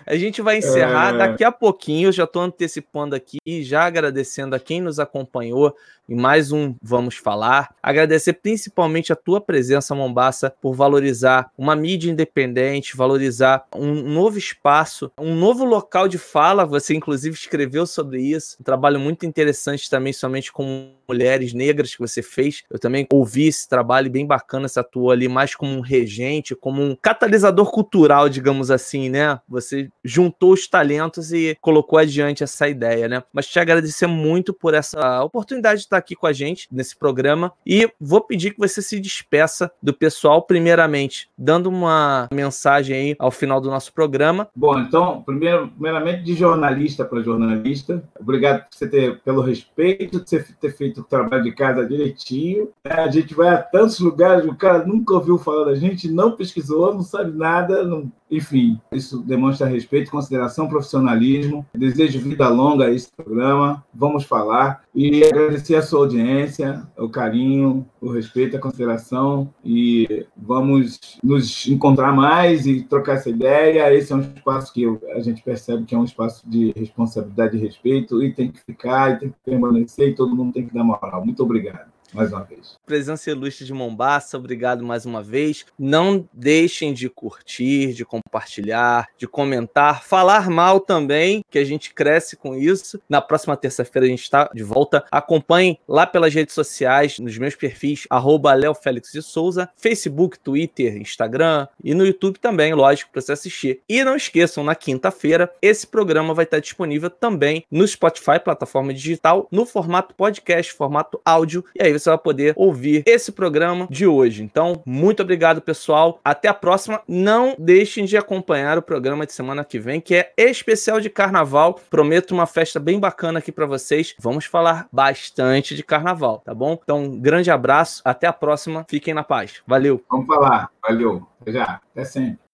a 0.06 0.16
gente 0.16 0.42
vai 0.42 0.58
encerrar 0.58 1.16
é... 1.16 1.18
daqui 1.18 1.44
a 1.44 1.52
pouquinho, 1.52 2.10
eu 2.10 2.12
já 2.12 2.28
tô 2.28 2.40
antecipando 2.40 3.16
aqui, 3.16 3.40
já 3.64 3.86
agradecendo 3.86 4.56
a 4.56 4.60
quem 4.60 4.82
nos 4.82 5.00
acompanhou 5.00 5.76
em 6.12 6.16
mais 6.16 6.52
um 6.52 6.76
Vamos 6.82 7.16
Falar. 7.16 7.74
Agradecer 7.82 8.34
principalmente 8.34 9.14
a 9.14 9.16
tua 9.16 9.40
presença, 9.40 9.96
Mombasa, 9.96 10.54
por 10.62 10.74
valorizar 10.74 11.50
uma 11.58 11.74
mídia 11.74 12.12
independente, 12.12 12.98
valorizar 12.98 13.66
um 13.74 13.94
novo 13.94 14.38
espaço, 14.38 15.10
um 15.18 15.34
novo 15.34 15.64
local 15.64 16.10
de 16.10 16.18
fala. 16.18 16.66
Você, 16.66 16.94
inclusive, 16.94 17.34
escreveu 17.36 17.88
sobre 17.88 18.22
isso. 18.22 18.58
Um 18.60 18.64
trabalho 18.64 19.00
muito 19.00 19.26
interessante 19.26 19.90
também, 19.90 20.12
somente 20.12 20.51
com 20.54 21.01
mulheres 21.12 21.54
negras 21.54 21.94
que 21.94 22.00
você 22.00 22.22
fez. 22.22 22.64
Eu 22.70 22.80
também 22.80 23.06
ouvi 23.12 23.48
esse 23.48 23.68
trabalho 23.68 24.10
bem 24.10 24.26
bacana. 24.26 24.68
Você 24.68 24.80
atuou 24.80 25.12
ali 25.12 25.28
mais 25.28 25.54
como 25.54 25.72
um 25.74 25.82
regente, 25.82 26.56
como 26.56 26.82
um 26.82 26.96
catalisador 26.96 27.70
cultural, 27.70 28.30
digamos 28.30 28.72
assim, 28.72 29.10
né? 29.10 29.40
Você 29.50 29.90
juntou 30.04 30.54
os 30.54 30.68
talentos 30.68 31.34
e 31.34 31.58
colocou 31.60 32.00
adiante 32.00 32.44
essa 32.44 32.68
ideia, 32.70 33.10
né? 33.10 33.24
Mas 33.34 33.48
te 33.48 33.60
agradecer 33.60 34.08
muito 34.08 34.54
por 34.54 34.74
essa 34.74 35.22
oportunidade 35.24 35.82
de 35.82 35.86
estar 35.86 35.98
aqui 35.98 36.16
com 36.16 36.28
a 36.28 36.34
gente 36.34 36.68
nesse 36.72 36.96
programa 36.96 37.52
e 37.66 37.90
vou 38.00 38.22
pedir 38.22 38.52
que 38.52 38.60
você 38.60 38.82
se 38.82 39.00
despeça 39.00 39.70
do 39.84 39.94
pessoal, 39.94 40.42
primeiramente, 40.42 41.30
dando 41.38 41.68
uma 41.68 42.30
mensagem 42.32 42.96
aí 42.96 43.16
ao 43.20 43.32
final 43.32 43.60
do 43.60 43.70
nosso 43.70 43.92
programa. 43.94 44.48
Bom, 44.56 44.80
então, 44.80 45.22
primeiro, 45.24 45.68
primeiramente, 45.68 46.24
de 46.24 46.36
jornalista 46.36 47.04
para 47.04 47.22
jornalista, 47.22 48.02
obrigado 48.18 48.62
por 48.62 48.76
você 48.76 48.88
ter, 48.88 49.20
pelo 49.20 49.42
respeito, 49.42 50.22
de 50.22 50.30
você 50.30 50.46
ter 50.60 50.76
feito 50.76 51.01
o 51.02 51.04
trabalho 51.04 51.44
de 51.44 51.52
casa 51.52 51.86
direitinho. 51.86 52.70
É, 52.84 52.94
a 52.94 53.10
gente 53.10 53.34
vai 53.34 53.50
a 53.50 53.58
tantos 53.62 54.00
lugares, 54.00 54.46
o 54.46 54.56
cara 54.56 54.86
nunca 54.86 55.14
ouviu 55.14 55.38
falar 55.38 55.66
da 55.66 55.76
gente, 55.76 56.10
não 56.10 56.36
pesquisou, 56.36 56.94
não 56.94 57.04
sabe 57.04 57.38
nada, 57.38 57.84
não... 57.84 58.12
enfim, 58.32 58.80
isso 58.94 59.22
demonstra 59.22 59.68
respeito, 59.68 60.10
consideração, 60.10 60.70
profissionalismo. 60.70 61.66
Desejo 61.76 62.22
vida 62.22 62.48
longa 62.48 62.86
a 62.86 62.92
esse 62.92 63.12
programa. 63.12 63.84
Vamos 63.94 64.24
falar 64.24 64.84
e 64.96 65.22
agradecer 65.24 65.76
a 65.76 65.82
sua 65.82 66.00
audiência, 66.00 66.88
o 66.98 67.10
carinho, 67.10 67.86
o 68.00 68.10
respeito, 68.10 68.56
a 68.56 68.60
consideração 68.60 69.54
e 69.66 70.26
vamos 70.36 71.20
nos 71.22 71.68
encontrar 71.68 72.14
mais 72.14 72.66
e 72.66 72.84
trocar 72.84 73.16
essa 73.16 73.30
ideia. 73.30 73.94
Esse 73.94 74.14
é 74.14 74.16
um 74.16 74.22
espaço 74.22 74.74
que 74.74 74.86
a 75.14 75.20
gente 75.20 75.44
percebe 75.44 75.84
que 75.84 75.94
é 75.94 75.98
um 75.98 76.06
espaço 76.06 76.50
de 76.50 76.72
responsabilidade 76.76 77.58
e 77.58 77.60
respeito 77.60 78.24
e 78.24 78.34
tem 78.34 78.50
que 78.50 78.62
ficar, 78.62 79.12
e 79.12 79.20
tem 79.20 79.30
que 79.30 79.36
permanecer 79.44 80.08
e 80.08 80.16
todo 80.16 80.36
mundo 80.36 80.54
tem 80.54 80.66
que 80.66 80.74
dar 80.74 80.86
moral. 80.86 81.26
Muito 81.26 81.44
obrigado 81.44 81.91
mais 82.14 82.32
uma 82.32 82.44
vez. 82.44 82.78
Presença 82.86 83.30
ilustre 83.30 83.66
de 83.66 83.74
Mombasa, 83.74 84.38
obrigado 84.38 84.84
mais 84.84 85.06
uma 85.06 85.22
vez. 85.22 85.66
Não 85.78 86.28
deixem 86.34 86.94
de 86.94 87.10
curtir, 87.10 87.94
de 87.94 88.06
compartilhar, 88.06 89.08
de 89.18 89.28
comentar, 89.28 90.04
falar 90.04 90.50
mal 90.50 90.80
também, 90.80 91.44
que 91.50 91.58
a 91.58 91.64
gente 91.64 91.94
cresce 91.94 92.36
com 92.36 92.56
isso. 92.56 93.02
Na 93.10 93.22
próxima 93.22 93.56
terça-feira 93.56 94.06
a 94.06 94.10
gente 94.10 94.24
está 94.24 94.50
de 94.54 94.64
volta. 94.64 95.06
Acompanhem 95.12 95.80
lá 95.88 96.06
pelas 96.06 96.34
redes 96.34 96.54
sociais, 96.54 97.20
nos 97.20 97.38
meus 97.38 97.56
perfis, 97.56 98.06
arroba 98.10 98.54
Léo 98.54 98.74
Félix 98.74 99.12
de 99.12 99.22
Souza, 99.22 99.70
Facebook, 99.76 100.40
Twitter, 100.40 100.98
Instagram 100.98 101.68
e 101.84 101.94
no 101.94 102.06
YouTube 102.06 102.40
também, 102.40 102.74
lógico, 102.74 103.12
para 103.12 103.22
você 103.22 103.34
assistir. 103.34 103.82
E 103.88 104.04
não 104.04 104.16
esqueçam, 104.16 104.64
na 104.64 104.76
quinta-feira, 104.76 105.52
esse 105.62 105.88
programa 105.88 106.34
vai 106.34 106.46
estar 106.46 106.60
disponível 106.60 107.10
também 107.10 107.66
no 107.72 107.88
Spotify, 107.88 108.40
plataforma 108.44 108.94
digital, 108.94 109.48
no 109.52 109.66
formato 109.66 110.14
podcast, 110.16 110.74
formato 110.74 111.20
áudio. 111.26 111.64
E 111.76 111.84
aí 111.84 111.92
você 112.02 112.10
vai 112.10 112.20
poder 112.20 112.54
ouvir 112.56 113.04
esse 113.06 113.32
programa 113.32 113.88
de 113.90 114.06
hoje. 114.08 114.44
Então, 114.44 114.82
muito 114.86 115.22
obrigado, 115.22 115.62
pessoal. 115.62 116.20
Até 116.24 116.48
a 116.48 116.54
próxima. 116.54 117.02
Não 117.08 117.56
deixem 117.58 118.06
de 118.06 118.18
acompanhar 118.18 118.78
o 118.78 118.82
programa 118.82 119.26
de 119.26 119.34
semana 119.34 119.64
que 119.64 119.80
vem, 119.80 120.02
que 120.02 120.16
é 120.16 120.34
especial 120.38 121.00
de 121.00 121.10
carnaval. 121.10 121.80
Prometo 121.90 122.32
uma 122.32 122.46
festa 122.46 122.80
bem 122.80 123.00
bacana 123.00 123.40
aqui 123.40 123.52
para 123.52 123.66
vocês. 123.66 124.16
Vamos 124.20 124.46
falar 124.46 124.88
bastante 124.92 125.76
de 125.76 125.84
carnaval, 125.84 126.40
tá 126.40 126.54
bom? 126.54 126.80
Então, 126.82 127.04
um 127.04 127.20
grande 127.20 127.52
abraço. 127.52 128.02
Até 128.04 128.28
a 128.28 128.34
próxima. 128.34 128.86
Fiquem 128.90 129.14
na 129.14 129.24
paz. 129.24 129.62
Valeu. 129.66 130.04
Vamos 130.10 130.28
falar. 130.28 130.70
Valeu. 130.82 131.28
Até 131.42 131.52
já. 131.52 131.82
Até 131.92 132.06
sempre. 132.06 132.51